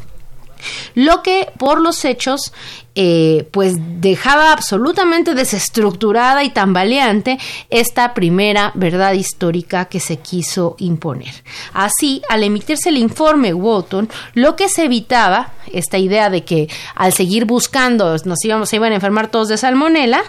[0.94, 2.54] Lo que por los hechos
[2.98, 7.38] eh, pues dejaba absolutamente desestructurada y tambaleante
[7.70, 11.34] esta primera verdad histórica que se quiso imponer.
[11.74, 17.12] Así, al emitirse el informe Wotton, lo que se evitaba, esta idea de que al
[17.12, 20.24] seguir buscando nos íbamos, se iban a enfermar todos de salmonela,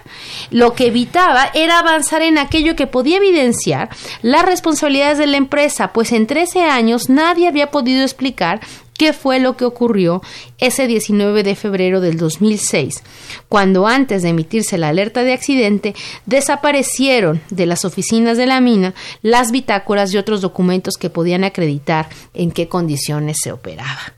[0.50, 3.90] lo que evitaba era avanzar en aquello que podía evidenciar
[4.22, 8.58] las responsabilidades de la empresa, pues en 13 años nadie había podido explicar
[8.96, 10.22] qué fue lo que ocurrió
[10.58, 13.02] ese 19 de febrero del 2007 2006,
[13.48, 15.94] cuando antes de emitirse la alerta de accidente,
[16.26, 22.08] desaparecieron de las oficinas de la mina las bitácoras y otros documentos que podían acreditar
[22.34, 24.14] en qué condiciones se operaba.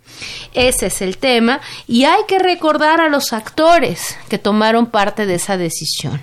[0.53, 5.35] Ese es el tema y hay que recordar a los actores que tomaron parte de
[5.35, 6.21] esa decisión.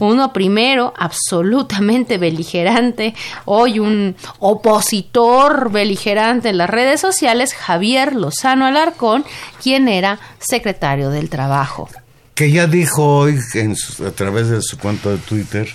[0.00, 9.24] Uno primero, absolutamente beligerante, hoy un opositor beligerante en las redes sociales, Javier Lozano Alarcón,
[9.62, 11.88] quien era secretario del Trabajo.
[12.34, 15.68] Que ya dijo hoy en su- a través de su cuenta de Twitter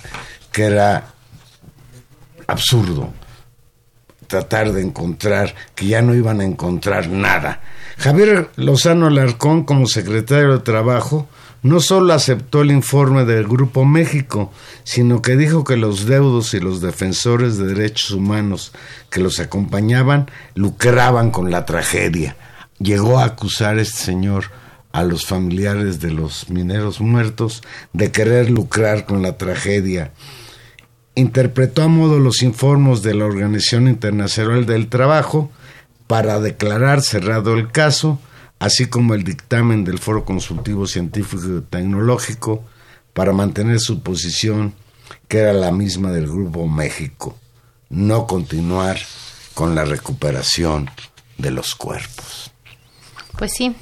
[0.52, 1.06] que era
[2.46, 3.12] absurdo
[4.26, 7.60] tratar de encontrar, que ya no iban a encontrar nada.
[7.98, 11.28] Javier Lozano Alarcón, como secretario de Trabajo,
[11.62, 14.52] no solo aceptó el informe del Grupo México,
[14.84, 18.72] sino que dijo que los deudos y los defensores de derechos humanos
[19.10, 22.36] que los acompañaban lucraban con la tragedia.
[22.78, 24.46] Llegó a acusar este señor
[24.92, 30.12] a los familiares de los mineros muertos de querer lucrar con la tragedia
[31.14, 35.50] interpretó a modo los informes de la Organización Internacional del Trabajo
[36.06, 38.18] para declarar cerrado el caso,
[38.62, 42.62] así como el dictamen del Foro Consultivo Científico y Tecnológico
[43.12, 44.72] para mantener su posición,
[45.26, 47.36] que era la misma del Grupo México,
[47.90, 48.98] no continuar
[49.54, 50.88] con la recuperación
[51.38, 52.52] de los cuerpos.
[53.36, 53.74] Pues sí,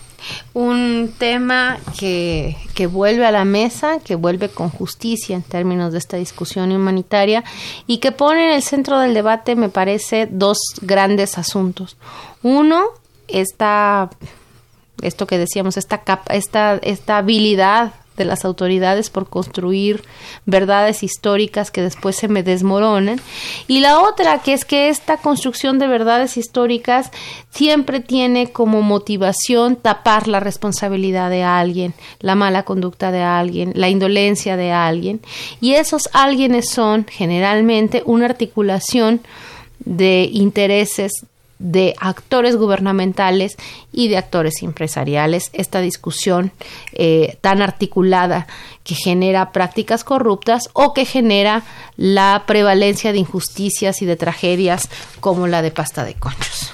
[0.54, 5.98] un tema que, que vuelve a la mesa, que vuelve con justicia en términos de
[5.98, 7.44] esta discusión humanitaria
[7.86, 11.98] y que pone en el centro del debate, me parece, dos grandes asuntos.
[12.42, 12.86] Uno,
[13.28, 14.08] esta,
[15.02, 20.02] esto que decíamos, esta, capa, esta, esta habilidad de las autoridades por construir
[20.44, 23.18] verdades históricas que después se me desmoronan.
[23.66, 27.10] Y la otra, que es que esta construcción de verdades históricas
[27.50, 33.88] siempre tiene como motivación tapar la responsabilidad de alguien, la mala conducta de alguien, la
[33.88, 35.20] indolencia de alguien.
[35.62, 39.22] Y esos alguienes son generalmente una articulación
[39.78, 41.24] de intereses
[41.60, 43.56] de actores gubernamentales
[43.92, 46.52] y de actores empresariales, esta discusión
[46.92, 48.48] eh, tan articulada
[48.82, 51.62] que genera prácticas corruptas o que genera
[51.96, 54.88] la prevalencia de injusticias y de tragedias
[55.20, 56.72] como la de pasta de conchos.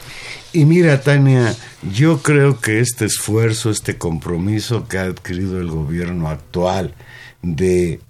[0.53, 1.55] Y mira, Tania,
[1.93, 6.95] yo creo que este esfuerzo, este compromiso que ha adquirido el gobierno actual
[7.43, 8.01] de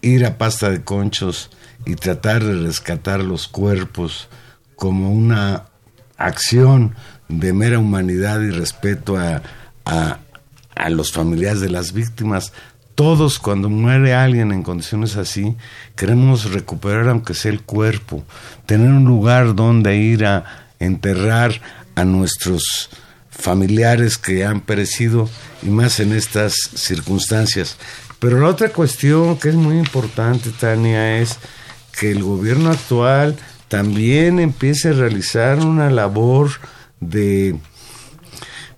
[0.00, 1.50] ir a pasta de conchos
[1.84, 4.28] y tratar de rescatar los cuerpos
[4.78, 5.64] como una
[6.16, 6.94] acción
[7.28, 9.42] de mera humanidad y respeto a,
[9.84, 10.18] a,
[10.88, 12.52] los familiares de las víctimas.
[12.94, 15.56] Todos cuando muere alguien en condiciones así,
[15.96, 18.24] queremos recuperar aunque sea el cuerpo,
[18.66, 20.44] tener un lugar donde ir a
[20.78, 21.60] enterrar
[21.96, 22.88] a nuestros
[23.30, 25.28] familiares que han perecido
[25.62, 27.76] y más en estas circunstancias.
[28.20, 31.36] Pero la otra cuestión que es muy importante, Tania, es
[31.98, 33.36] que el gobierno actual
[33.68, 36.50] también empiece a realizar una labor
[37.00, 37.58] de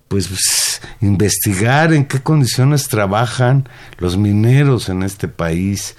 [0.09, 3.69] pues investigar en qué condiciones trabajan
[3.99, 5.97] los mineros en este país.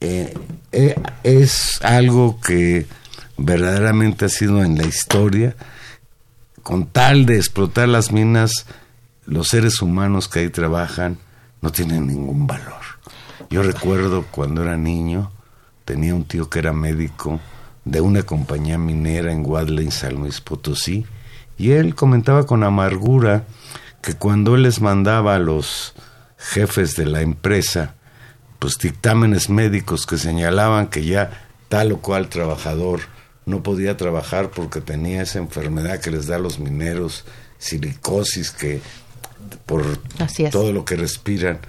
[0.00, 0.34] Eh,
[0.72, 2.86] eh, es algo que
[3.36, 5.54] verdaderamente ha sido en la historia
[6.62, 8.66] con tal de explotar las minas
[9.26, 11.18] los seres humanos que ahí trabajan
[11.60, 12.80] no tienen ningún valor.
[13.50, 15.30] Yo recuerdo cuando era niño
[15.84, 17.40] tenía un tío que era médico
[17.84, 21.06] de una compañía minera en Guadalajara, San Luis Potosí,
[21.58, 23.44] y él comentaba con amargura
[24.00, 25.94] que cuando él les mandaba a los
[26.36, 27.94] jefes de la empresa,
[28.58, 33.00] pues dictámenes médicos que señalaban que ya tal o cual trabajador
[33.46, 37.24] no podía trabajar porque tenía esa enfermedad que les da a los mineros,
[37.58, 38.80] silicosis, que
[39.66, 39.98] por
[40.50, 41.60] todo lo que respiran,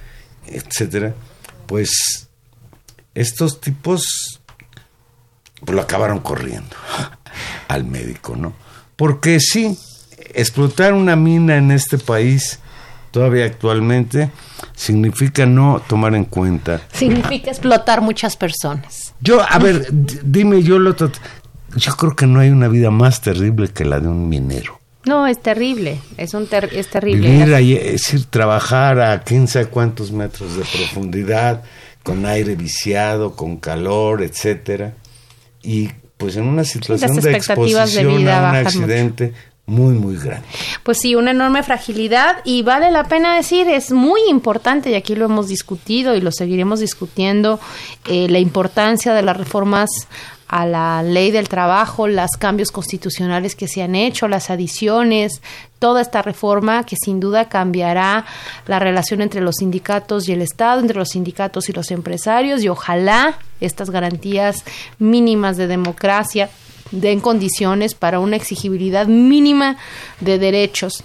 [0.47, 1.15] etcétera,
[1.67, 2.27] pues
[3.15, 4.41] estos tipos
[5.65, 6.75] pues lo acabaron corriendo
[7.67, 8.53] al médico, ¿no?
[8.95, 9.77] Porque sí,
[10.33, 12.59] explotar una mina en este país,
[13.11, 14.29] todavía actualmente,
[14.75, 16.81] significa no tomar en cuenta.
[16.91, 19.13] Significa explotar muchas personas.
[19.19, 20.95] Yo, a ver, dime, yo lo
[21.75, 24.79] Yo creo que no hay una vida más terrible que la de un minero.
[25.05, 27.29] No, es terrible, es, un ter- es terrible.
[27.29, 31.63] Vivir ahí, es decir, trabajar a quién sabe cuántos metros de profundidad,
[32.03, 34.93] con aire viciado, con calor, etcétera,
[35.63, 39.33] y pues en una situación de expectativas de exposición vida a un accidente
[39.65, 40.45] muy, muy grande.
[40.83, 45.15] Pues sí, una enorme fragilidad y vale la pena decir, es muy importante y aquí
[45.15, 47.61] lo hemos discutido y lo seguiremos discutiendo,
[48.07, 49.89] eh, la importancia de las reformas
[50.47, 55.41] a la ley del trabajo, los cambios constitucionales que se han hecho, las adiciones,
[55.79, 58.25] toda esta reforma que sin duda cambiará
[58.67, 62.69] la relación entre los sindicatos y el Estado, entre los sindicatos y los empresarios y
[62.69, 64.63] ojalá estas garantías
[64.99, 66.49] mínimas de democracia
[66.91, 69.77] den condiciones para una exigibilidad mínima
[70.19, 71.03] de derechos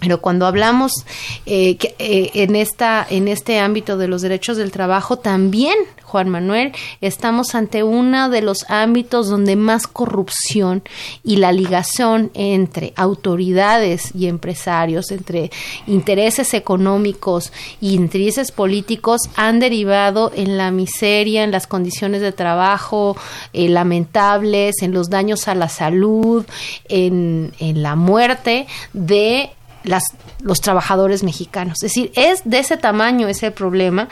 [0.00, 0.92] pero cuando hablamos
[1.44, 5.74] eh, eh, en, esta, en este ámbito de los derechos del trabajo, también,
[6.04, 10.82] Juan Manuel, estamos ante uno de los ámbitos donde más corrupción
[11.24, 15.50] y la ligación entre autoridades y empresarios, entre
[15.88, 23.16] intereses económicos y intereses políticos han derivado en la miseria, en las condiciones de trabajo
[23.52, 26.46] eh, lamentables, en los daños a la salud,
[26.88, 29.50] en, en la muerte de
[29.88, 30.04] las,
[30.40, 31.82] los trabajadores mexicanos.
[31.82, 34.08] Es decir, es de ese tamaño ese problema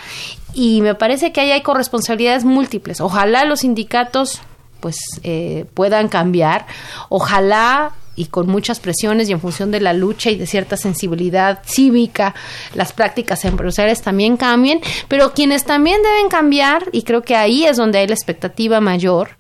[0.54, 3.00] y me parece que ahí hay corresponsabilidades múltiples.
[3.00, 4.40] Ojalá los sindicatos
[4.80, 6.66] pues eh, puedan cambiar.
[7.08, 11.60] Ojalá y con muchas presiones y en función de la lucha y de cierta sensibilidad
[11.64, 12.34] cívica,
[12.74, 17.76] las prácticas empresariales también cambien, pero quienes también deben cambiar, y creo que ahí es
[17.76, 19.36] donde hay la expectativa mayor,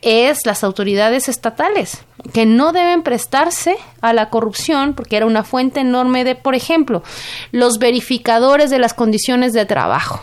[0.00, 1.98] es las autoridades estatales,
[2.32, 7.02] que no deben prestarse a la corrupción, porque era una fuente enorme de, por ejemplo,
[7.50, 10.20] los verificadores de las condiciones de trabajo.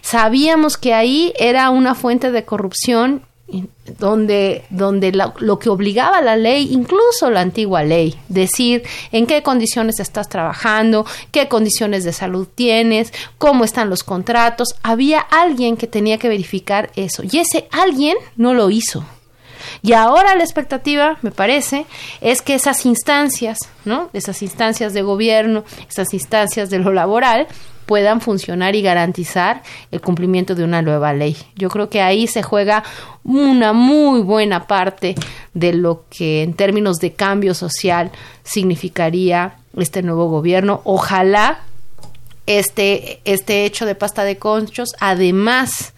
[0.00, 3.22] Sabíamos que ahí era una fuente de corrupción
[3.98, 9.42] donde, donde la, lo que obligaba la ley, incluso la antigua ley, decir en qué
[9.42, 15.86] condiciones estás trabajando, qué condiciones de salud tienes, cómo están los contratos, había alguien que
[15.86, 19.04] tenía que verificar eso y ese alguien no lo hizo.
[19.82, 21.86] Y ahora la expectativa, me parece,
[22.20, 24.10] es que esas instancias, ¿no?
[24.12, 27.46] Esas instancias de gobierno, esas instancias de lo laboral,
[27.92, 31.36] puedan funcionar y garantizar el cumplimiento de una nueva ley.
[31.56, 32.84] Yo creo que ahí se juega
[33.22, 35.14] una muy buena parte
[35.52, 38.10] de lo que en términos de cambio social
[38.44, 40.80] significaría este nuevo gobierno.
[40.84, 41.58] Ojalá
[42.46, 45.92] este, este hecho de pasta de conchos, además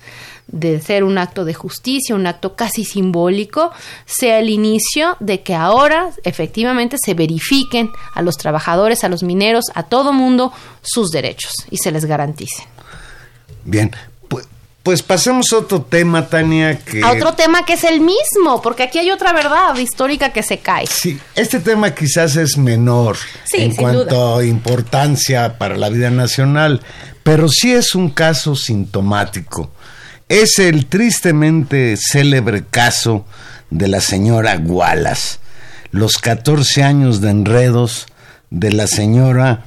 [0.47, 3.73] de ser un acto de justicia, un acto casi simbólico,
[4.07, 9.65] sea el inicio de que ahora efectivamente se verifiquen a los trabajadores, a los mineros,
[9.75, 12.67] a todo mundo sus derechos y se les garanticen.
[13.65, 13.91] Bien,
[14.85, 17.03] pues, pasemos a otro tema, Tania, que...
[17.03, 20.59] A otro tema que es el mismo, porque aquí hay otra verdad histórica que se
[20.59, 20.87] cae.
[20.87, 23.17] Sí, este tema quizás es menor
[23.47, 26.83] Sí, en cuanto a importancia para la vida nacional,
[27.23, 29.71] pero sí es un caso sintomático.
[30.29, 33.27] Es el tristemente célebre caso
[33.69, 35.39] de la señora Wallace,
[35.91, 38.07] los 14 años de enredos
[38.49, 39.65] de la señora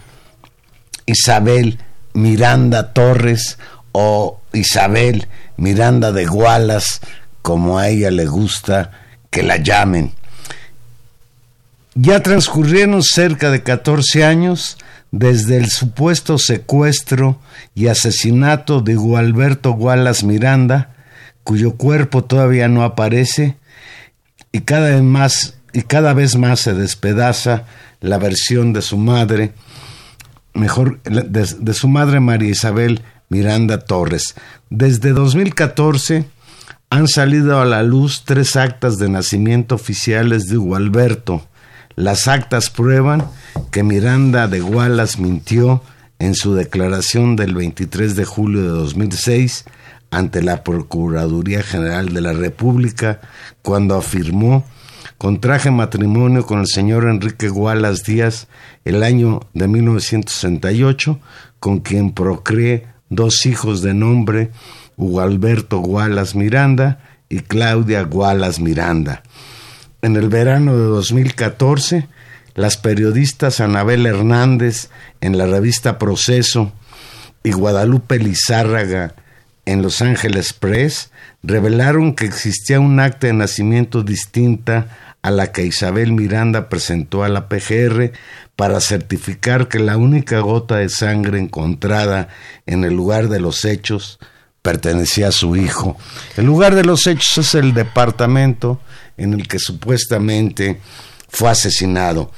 [1.06, 1.78] Isabel
[2.14, 3.60] Miranda Torres
[3.92, 5.28] o Isabel
[5.58, 7.02] Miranda de Wallace,
[7.44, 8.92] como a ella le gusta
[9.30, 10.14] que la llamen.
[11.94, 14.78] Ya transcurrieron cerca de 14 años
[15.18, 17.40] desde el supuesto secuestro
[17.74, 20.94] y asesinato de Gualberto Wallace Miranda,
[21.44, 23.58] cuyo cuerpo todavía no aparece,
[24.52, 27.64] y cada vez más, y cada vez más se despedaza
[28.00, 29.54] la versión de su madre,
[30.54, 34.36] mejor, de, de su madre María Isabel Miranda Torres.
[34.70, 36.26] Desde 2014
[36.92, 41.47] han salido a la luz tres actas de nacimiento oficiales de Gualberto.
[41.98, 43.26] Las actas prueban
[43.72, 45.82] que Miranda de Wallace mintió
[46.20, 49.66] en su declaración del 23 de julio de 2006
[50.12, 53.20] ante la Procuraduría General de la República
[53.64, 54.64] cuando afirmó
[55.18, 58.48] contraje matrimonio con el señor Enrique Wallace Díaz
[58.86, 61.20] el año de 1968,
[61.60, 64.52] con quien procreé dos hijos de nombre
[64.98, 69.24] Hugo Alberto Wallace Miranda y Claudia Wallace Miranda.
[70.02, 72.08] En el verano de 2014,
[72.54, 74.90] las periodistas Anabel Hernández
[75.22, 76.72] en la revista Proceso
[77.44, 79.16] y Guadalupe Lizárraga
[79.66, 85.66] en Los Ángeles Press revelaron que existía un acta de nacimiento distinta a la que
[85.66, 88.12] Isabel Miranda presentó a la PGR
[88.56, 92.30] para certificar que la única gota de sangre encontrada
[92.66, 94.20] en el lugar de los hechos
[94.62, 95.98] pertenecía a su hijo.
[96.38, 98.80] El lugar de los hechos es el departamento
[99.18, 100.80] en el que supuestamente
[101.28, 102.32] fue asesinado.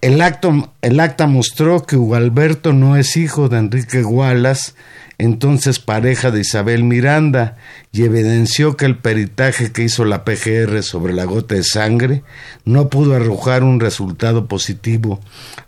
[0.00, 4.72] El, acto, el acta mostró que Hugo Alberto no es hijo de Enrique Wallace,
[5.18, 7.56] entonces pareja de Isabel Miranda,
[7.90, 12.22] y evidenció que el peritaje que hizo la PGR sobre la gota de sangre
[12.64, 15.20] no pudo arrojar un resultado positivo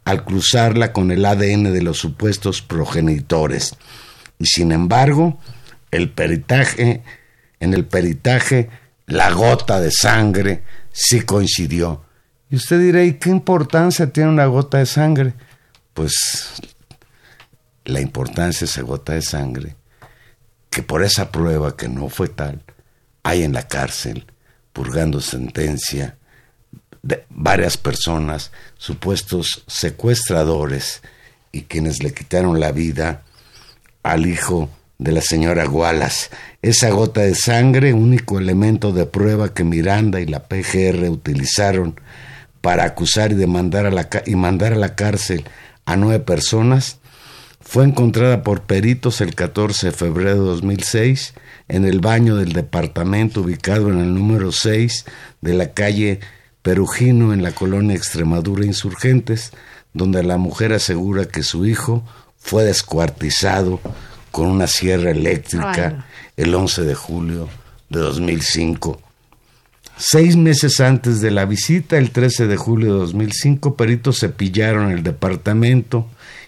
[0.04, 3.74] al cruzarla con el ADN de los supuestos progenitores.
[4.38, 5.40] Y sin embargo,
[5.90, 7.02] el peritaje,
[7.58, 8.70] en el peritaje
[9.10, 12.04] la gota de sangre sí coincidió.
[12.48, 15.34] Y usted dirá, ¿y qué importancia tiene una gota de sangre?
[15.94, 16.62] Pues
[17.84, 19.76] la importancia de esa gota de sangre,
[20.70, 22.62] que por esa prueba que no fue tal,
[23.24, 24.26] hay en la cárcel,
[24.72, 26.16] purgando sentencia,
[27.02, 31.02] de varias personas, supuestos secuestradores
[31.50, 33.22] y quienes le quitaron la vida
[34.02, 34.70] al hijo
[35.00, 36.28] de la señora Wallace.
[36.60, 41.98] Esa gota de sangre, único elemento de prueba que Miranda y la PGR utilizaron
[42.60, 45.44] para acusar y demandar a la y mandar a la cárcel
[45.86, 46.98] a nueve personas,
[47.60, 51.32] fue encontrada por peritos el 14 de febrero de 2006
[51.68, 55.06] en el baño del departamento ubicado en el número 6
[55.40, 56.20] de la calle
[56.60, 59.52] Perugino en la colonia Extremadura Insurgentes,
[59.94, 62.04] donde la mujer asegura que su hijo
[62.36, 63.80] fue descuartizado
[64.30, 66.04] con una sierra eléctrica Ay, no.
[66.36, 67.48] el 11 de julio
[67.88, 69.00] de 2005.
[69.96, 75.02] Seis meses antes de la visita, el 13 de julio de 2005, peritos cepillaron el
[75.02, 76.06] departamento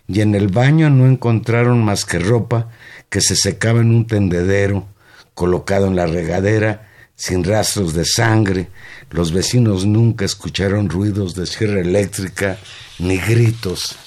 [0.09, 2.70] y en el baño no encontraron más que ropa
[3.11, 4.87] que se secaba en un tendedero
[5.35, 8.68] colocado en la regadera sin rastros de sangre.
[9.11, 12.59] Los vecinos nunca escucharon ruidos de sierra eléctrica
[12.99, 13.99] ni gritos.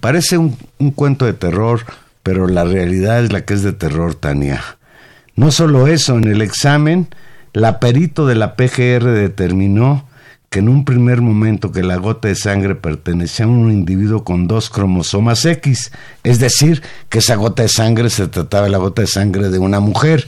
[0.00, 0.56] Parece un,
[0.94, 1.80] cuento de terror,
[2.22, 4.62] pero la realidad es la que es de terror, Tania.
[5.34, 7.08] No solo eso, en el examen,
[7.52, 10.06] la perito de la PGR determinó
[10.50, 14.46] que en un primer momento que la gota de sangre pertenecía a un individuo con
[14.46, 15.90] dos cromosomas X,
[16.24, 19.58] es decir, que esa gota de sangre se trataba de la gota de sangre de
[19.58, 20.26] una mujer.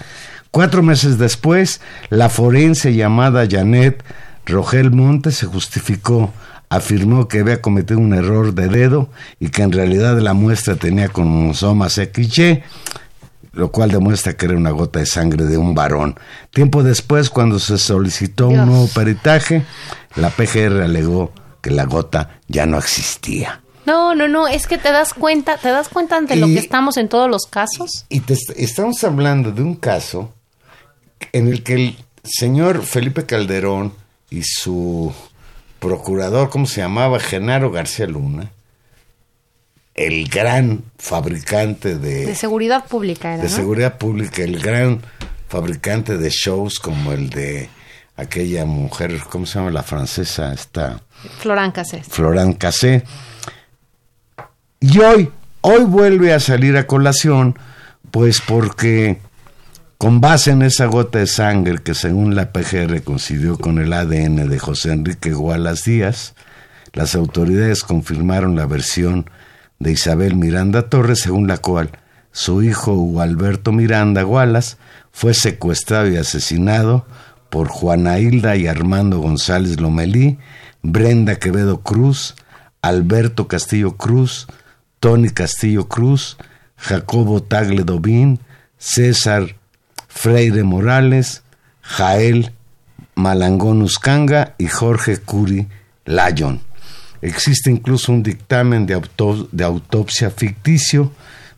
[0.51, 4.03] Cuatro meses después, la forense llamada Janet
[4.47, 6.33] Rogel Montes se justificó,
[6.77, 9.09] afirmó que había cometido un error de dedo
[9.41, 12.63] y que en realidad la muestra tenía cromosomas XY
[13.53, 16.19] lo cual demuestra que era una gota de sangre de un varón.
[16.51, 18.63] Tiempo después, cuando se solicitó Dios.
[18.63, 19.63] un nuevo peritaje,
[20.17, 23.61] la PGR alegó que la gota ya no existía.
[23.87, 26.59] No, no, no, es que te das cuenta, te das cuenta de lo Y- que
[26.59, 28.07] estamos en todos los casos.
[28.09, 30.35] Y te est- estamos hablando de un caso
[31.33, 33.93] en el que el señor Felipe Calderón
[34.31, 35.13] y su
[35.85, 37.21] procurador, ¿cómo se llamaba?
[37.21, 38.51] Genaro García Luna,
[39.95, 43.55] el gran fabricante De seguridad pública era, de ¿no?
[43.55, 45.03] seguridad pública, el gran
[45.47, 47.69] fabricante de shows como el de
[48.17, 50.55] aquella mujer, ¿cómo se llama la francesa?
[50.55, 51.03] Esta
[51.41, 52.07] Florán Cassés.
[52.09, 53.05] Florán Cassé.
[54.81, 55.31] Y hoy,
[55.61, 57.59] hoy vuelve a salir a colación,
[58.11, 59.19] pues porque
[59.99, 64.49] con base en esa gota de sangre que según la PGR coincidió con el ADN
[64.49, 66.35] de José Enrique Gualas Díaz,
[66.93, 69.31] las autoridades confirmaron la versión
[69.79, 71.91] de Isabel Miranda Torres, según la cual
[72.33, 74.79] su hijo Alberto Miranda Gualas
[75.13, 77.07] fue secuestrado y asesinado
[77.49, 80.39] por Juana Hilda y Armando González Lomelí,
[80.83, 82.35] Brenda Quevedo Cruz,
[82.83, 84.49] Alberto Castillo Cruz,
[84.99, 86.37] Tony Castillo Cruz,
[86.77, 88.41] Jacobo Tagle Dobín,
[88.77, 89.57] César
[90.15, 91.43] Freire Morales,
[91.83, 92.53] Jael
[93.17, 95.67] Malangón Uscanga y Jorge Curi
[96.07, 96.61] Lyon.
[97.21, 101.11] Existe incluso un dictamen de, auto- de autopsia ficticio,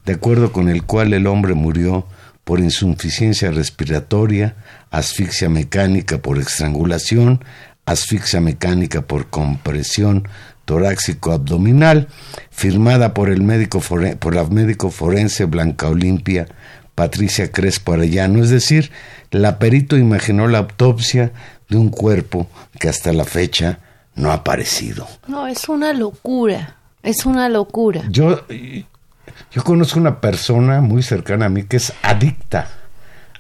[0.05, 2.07] de acuerdo con el cual el hombre murió
[2.45, 4.57] por insuficiencia respiratoria,
[4.91, 7.45] asfixia mecánica por estrangulación,
[7.85, 10.27] asfixia mecánica por compresión
[10.65, 12.09] torácico-abdominal,
[12.51, 16.47] firmada por, el médico por la médico forense Blanca Olimpia
[16.97, 18.43] Patricia Crespo Arellano.
[18.43, 18.91] Es decir,
[19.31, 21.31] la perito imaginó la autopsia
[21.69, 22.49] de un cuerpo
[22.81, 23.79] que hasta la fecha
[24.17, 25.07] no ha aparecido.
[25.29, 26.77] No, es una locura.
[27.05, 28.03] Es una locura.
[28.09, 28.45] Yo,
[29.53, 32.69] yo conozco una persona muy cercana a mí que es adicta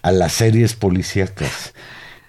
[0.03, 1.73] a las series policíacas.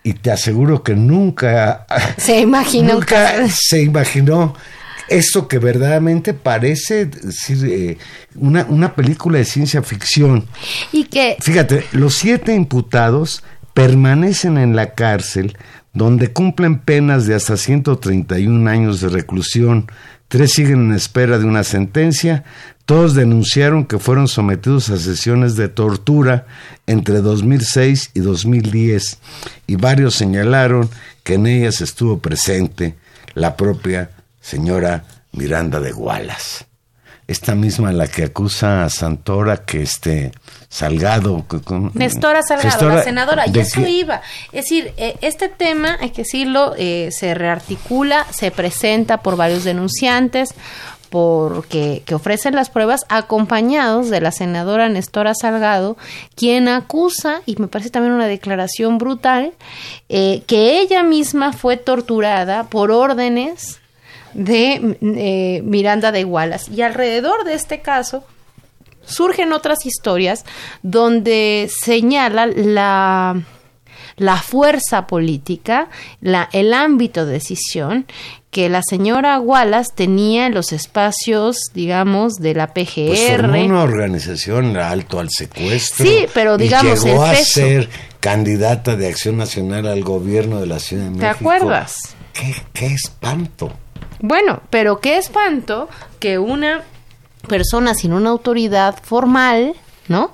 [0.04, 1.86] Y te aseguro que nunca,
[2.18, 4.56] Se imagina un nunca se imaginó
[5.10, 7.98] esto que verdaderamente parece decir, eh,
[8.36, 10.46] una, una película de ciencia ficción.
[10.92, 13.44] Y que Fíjate, los siete imputados
[13.74, 15.56] permanecen en la cárcel
[15.98, 19.88] donde cumplen penas de hasta 131 años de reclusión.
[20.28, 22.44] Tres siguen en espera de una sentencia.
[22.86, 26.46] Todos denunciaron que fueron sometidos a sesiones de tortura
[26.86, 29.18] entre 2006 y 2010
[29.66, 30.90] y varios señalaron
[31.24, 32.96] que en ellas estuvo presente
[33.34, 34.12] la propia
[34.48, 36.66] señora Miranda de Gualas
[37.28, 40.32] esta misma la que acusa a Santora que este
[40.70, 41.46] Salgado
[41.94, 44.22] Nestora Salgado, la senadora, y eso que- iba.
[44.54, 49.66] Es decir, eh, este tema, hay que decirlo, eh, se rearticula, se presenta por varios
[49.66, 50.54] denunciantes,
[51.10, 55.98] porque que ofrecen las pruebas acompañados de la senadora Nestora Salgado,
[56.36, 59.54] quien acusa, y me parece también una declaración brutal,
[60.08, 63.80] eh, que ella misma fue torturada por órdenes
[64.34, 66.72] de eh, Miranda de Wallace.
[66.72, 68.24] Y alrededor de este caso
[69.06, 70.44] surgen otras historias
[70.82, 73.42] donde señala la
[74.18, 75.90] la fuerza política,
[76.22, 78.08] la, el ámbito de decisión
[78.50, 83.08] que la señora Wallace tenía en los espacios, digamos, de la PGR.
[83.08, 86.06] Pues formó una organización alto al secuestro.
[86.06, 90.66] Sí, pero y digamos, llegó el a ser candidata de Acción Nacional al gobierno de
[90.66, 91.52] la Ciudad de ¿Te México.
[91.52, 92.17] acuerdas?
[92.38, 93.72] ¿Qué, qué espanto.
[94.20, 96.84] Bueno, pero qué espanto que una
[97.48, 99.76] persona sin una autoridad formal,
[100.08, 100.32] ¿no?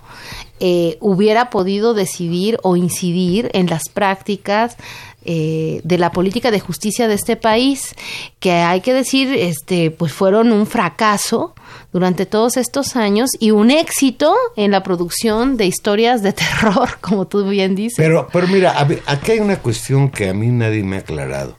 [0.60, 4.78] Eh, hubiera podido decidir o incidir en las prácticas
[5.26, 7.96] eh, de la política de justicia de este país,
[8.40, 11.54] que hay que decir, este, pues fueron un fracaso
[11.94, 17.28] durante todos estos años y un éxito en la producción de historias de terror, como
[17.28, 17.96] tú bien dices.
[17.98, 21.00] Pero, pero mira, a ver, aquí hay una cuestión que a mí nadie me ha
[21.00, 21.58] aclarado.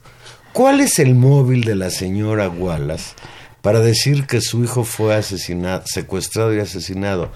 [0.55, 3.15] ¿Cuál es el móvil de la señora Wallace
[3.61, 7.33] para decir que su hijo fue asesinado, secuestrado y asesinado?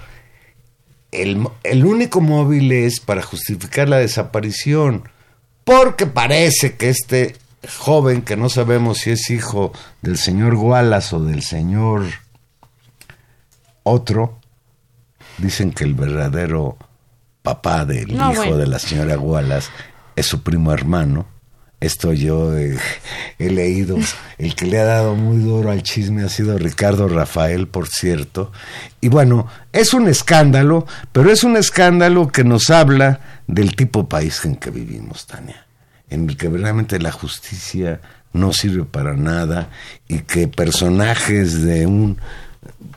[1.11, 5.09] El, el único móvil es para justificar la desaparición,
[5.65, 7.35] porque parece que este
[7.79, 12.05] joven, que no sabemos si es hijo del señor Wallace o del señor
[13.83, 14.39] otro,
[15.39, 16.77] dicen que el verdadero
[17.43, 18.57] papá del No, hijo bueno.
[18.59, 19.71] de la señora Wallace
[20.15, 21.27] es su primo hermano.
[21.81, 22.57] Esto yo
[23.39, 23.97] he leído.
[24.37, 28.53] El que le ha dado muy duro al chisme ha sido Ricardo Rafael, por cierto.
[29.01, 34.45] Y bueno, es un escándalo, pero es un escándalo que nos habla del tipo país
[34.45, 35.67] en que vivimos, Tania.
[36.11, 38.01] En el que realmente la justicia
[38.33, 39.71] no sirve para nada
[40.07, 42.19] y que personajes de un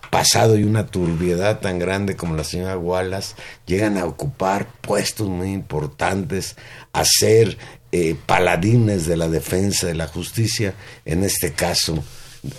[0.10, 5.52] pasado y una turbiedad tan grande como la señora Wallace llegan a ocupar puestos muy
[5.52, 6.58] importantes,
[6.92, 7.58] a ser
[7.92, 10.74] eh, paladines de la defensa de la justicia,
[11.06, 12.04] en este caso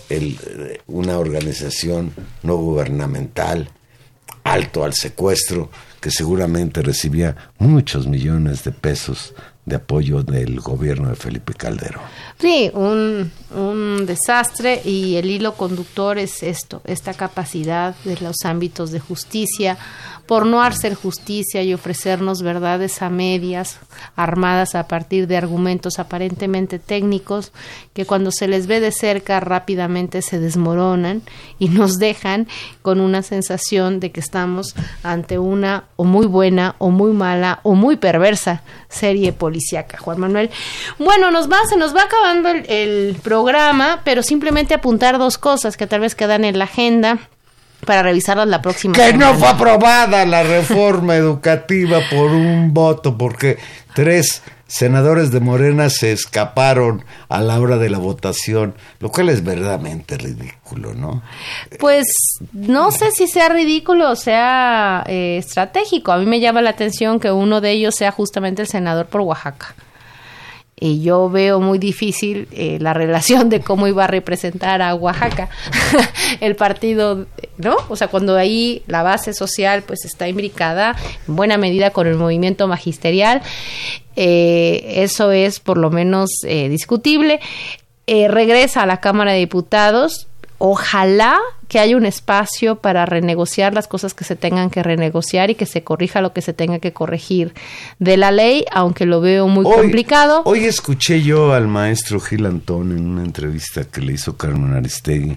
[0.09, 2.13] el, eh, una organización
[2.43, 3.71] no gubernamental
[4.45, 5.71] alto al secuestro
[6.01, 12.03] que seguramente recibía muchos millones de pesos de apoyo del gobierno de Felipe Calderón.
[12.41, 18.91] Sí, un, un desastre y el hilo conductor es esto, esta capacidad de los ámbitos
[18.91, 19.79] de justicia
[20.27, 23.79] por no hacer justicia y ofrecernos verdades a medias,
[24.17, 27.53] armadas a partir de argumentos aparentemente técnicos,
[27.93, 31.23] que cuando se les ve de cerca rápidamente se desmoronan
[31.59, 32.47] y nos dejan
[32.83, 37.75] con una sensación de que estamos ante una o muy buena o muy mala o
[37.75, 40.51] muy perversa serie policíaca, Juan Manuel.
[40.99, 45.77] Bueno, nos va, se nos va acabando el, el programa, pero simplemente apuntar dos cosas
[45.77, 47.19] que tal vez quedan en la agenda
[47.87, 49.33] para revisarlas la próxima Que semana.
[49.33, 53.59] no fue aprobada la reforma educativa por un voto, porque
[53.95, 59.45] tres senadores de Morena se escaparon a la hora de la votación, lo cual es
[59.45, 61.23] verdaderamente ridículo, ¿no?
[61.79, 62.07] Pues
[62.53, 66.13] no sé si sea ridículo o sea eh, estratégico.
[66.13, 69.21] A mí me llama la atención que uno de ellos sea justamente el senador por
[69.21, 69.75] Oaxaca.
[70.85, 75.49] Y yo veo muy difícil eh, la relación de cómo iba a representar a Oaxaca
[76.41, 77.27] el partido,
[77.57, 77.77] ¿no?
[77.89, 80.97] O sea, cuando ahí la base social pues está imbricada
[81.29, 83.43] en buena medida con el movimiento magisterial,
[84.17, 87.39] eh, eso es por lo menos eh, discutible.
[88.09, 90.27] Eh, regresa a la Cámara de Diputados,
[90.65, 95.57] ojalá que haya un espacio para renegociar las cosas que se tengan que renegociar y
[95.57, 97.53] que se corrija lo que se tenga que corregir
[97.99, 100.43] de la ley, aunque lo veo muy complicado.
[100.45, 105.37] Hoy escuché yo al maestro Gil Antón en una entrevista que le hizo Carmen Aristegui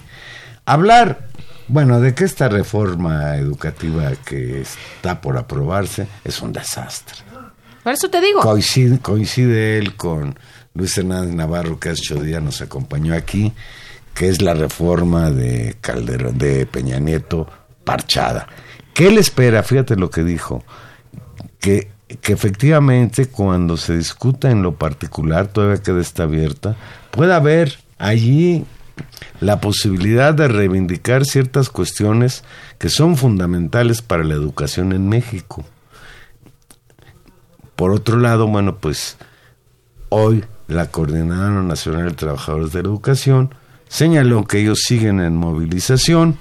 [0.63, 1.27] hablar,
[1.67, 7.17] bueno, de que esta reforma educativa que está por aprobarse es un desastre.
[7.83, 8.41] Por eso te digo.
[8.41, 10.37] Coincide, coincide él con
[10.75, 13.53] Luis Hernández Navarro, que hace ocho días nos acompañó aquí,
[14.15, 17.47] que es la reforma de Calderón, de Peña Nieto
[17.83, 18.47] parchada.
[18.93, 19.61] ¿Qué él espera?
[19.61, 20.63] Fíjate lo que dijo,
[21.59, 21.91] que,
[22.21, 26.77] que efectivamente cuando se discuta en lo particular, todavía queda está abierta,
[27.11, 28.65] puede haber allí
[29.41, 32.45] la posibilidad de reivindicar ciertas cuestiones
[32.77, 35.65] que son fundamentales para la educación en México.
[37.75, 39.17] Por otro lado, bueno, pues
[40.07, 43.53] hoy la Coordinadora Nacional de Trabajadores de la Educación
[43.95, 46.37] señaló que ellos siguen en movilización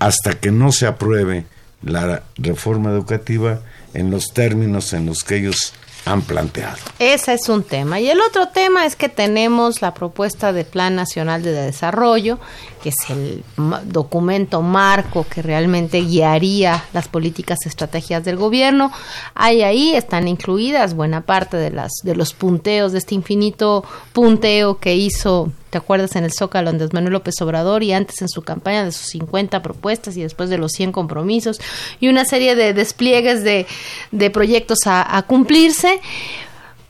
[0.00, 1.46] hasta que no se apruebe
[1.82, 3.60] la reforma educativa
[3.94, 5.72] en los términos en los que ellos
[6.06, 6.76] han planteado.
[6.98, 8.00] Ese es un tema.
[8.00, 12.38] Y el otro tema es que tenemos la propuesta de Plan Nacional de Desarrollo,
[12.82, 13.42] que es el
[13.84, 18.92] documento marco que realmente guiaría las políticas estrategias del gobierno.
[19.34, 24.78] Hay ahí, están incluidas buena parte de, las, de los punteos, de este infinito punteo
[24.78, 26.16] que hizo, ¿te acuerdas?
[26.16, 29.62] En el Zócalo Andrés Manuel López Obrador y antes en su campaña de sus 50
[29.62, 31.60] propuestas y después de los 100 compromisos
[32.00, 33.66] y una serie de despliegues de,
[34.12, 36.00] de proyectos a, a cumplirse.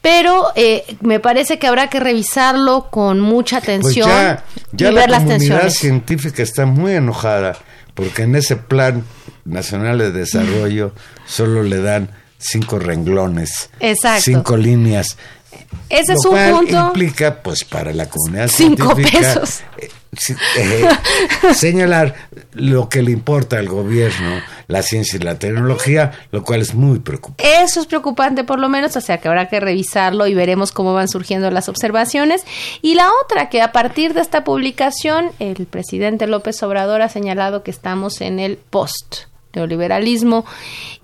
[0.03, 4.93] Pero eh, me parece que habrá que revisarlo con mucha Pues atención ya, ya y
[4.93, 5.75] la ver las comunidad tensiones.
[5.79, 7.57] científica está muy enojada
[7.95, 9.05] porque en ese plan
[9.45, 10.93] nacional de desarrollo
[11.27, 14.23] solo le dan cinco renglones, Exacto.
[14.23, 15.17] cinco líneas.
[15.89, 16.87] Ese lo es un cual punto.
[16.89, 19.61] implica, pues, para la comunidad Cinco científica, pesos.
[19.79, 19.89] eh,
[20.59, 20.89] eh,
[21.55, 22.15] señalar
[22.53, 26.99] lo que le importa al gobierno, la ciencia y la tecnología, lo cual es muy
[27.01, 27.45] preocupante.
[27.63, 30.95] Eso es preocupante por lo menos, o sea que habrá que revisarlo y veremos cómo
[30.95, 32.43] van surgiendo las observaciones.
[32.83, 37.63] Y la otra, que a partir de esta publicación, el presidente López Obrador ha señalado
[37.63, 39.27] que estamos en el post
[39.57, 40.45] neoliberalismo.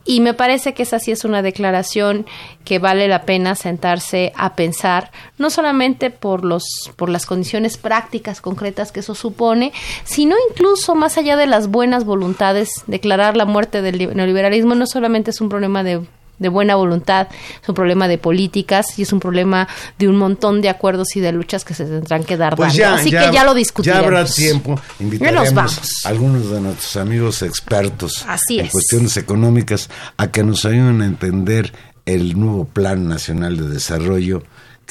[0.05, 2.27] Y me parece que esa sí es una declaración
[2.65, 6.65] que vale la pena sentarse a pensar, no solamente por los
[6.97, 9.73] por las condiciones prácticas concretas que eso supone,
[10.05, 14.87] sino incluso más allá de las buenas voluntades, declarar la muerte del li- neoliberalismo no
[14.87, 16.01] solamente es un problema de
[16.43, 17.29] de buena voluntad,
[17.63, 19.69] es un problema de políticas y es un problema
[19.99, 22.57] de un montón de acuerdos y de luchas que se tendrán que dar.
[22.57, 24.05] Pues ya, Así ya, que ya lo Ya discutiremos.
[24.05, 24.75] habrá tiempo.
[24.99, 25.81] Ya Invitaremos vamos.
[26.05, 28.73] a algunos de nuestros amigos expertos Así en es.
[28.73, 31.73] cuestiones económicas a que nos ayuden a entender
[32.05, 34.43] el nuevo Plan Nacional de Desarrollo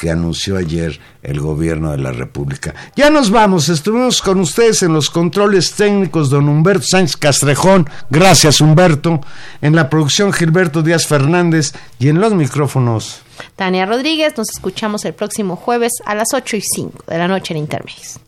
[0.01, 2.73] que anunció ayer el gobierno de la República.
[2.95, 8.61] Ya nos vamos, estuvimos con ustedes en los controles técnicos don Humberto Sánchez Castrejón, gracias
[8.61, 9.21] Humberto,
[9.61, 13.21] en la producción Gilberto Díaz Fernández y en los micrófonos.
[13.55, 17.53] Tania Rodríguez, nos escuchamos el próximo jueves a las 8 y 5 de la noche
[17.53, 18.19] en Intermex.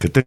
[0.00, 0.26] Que te-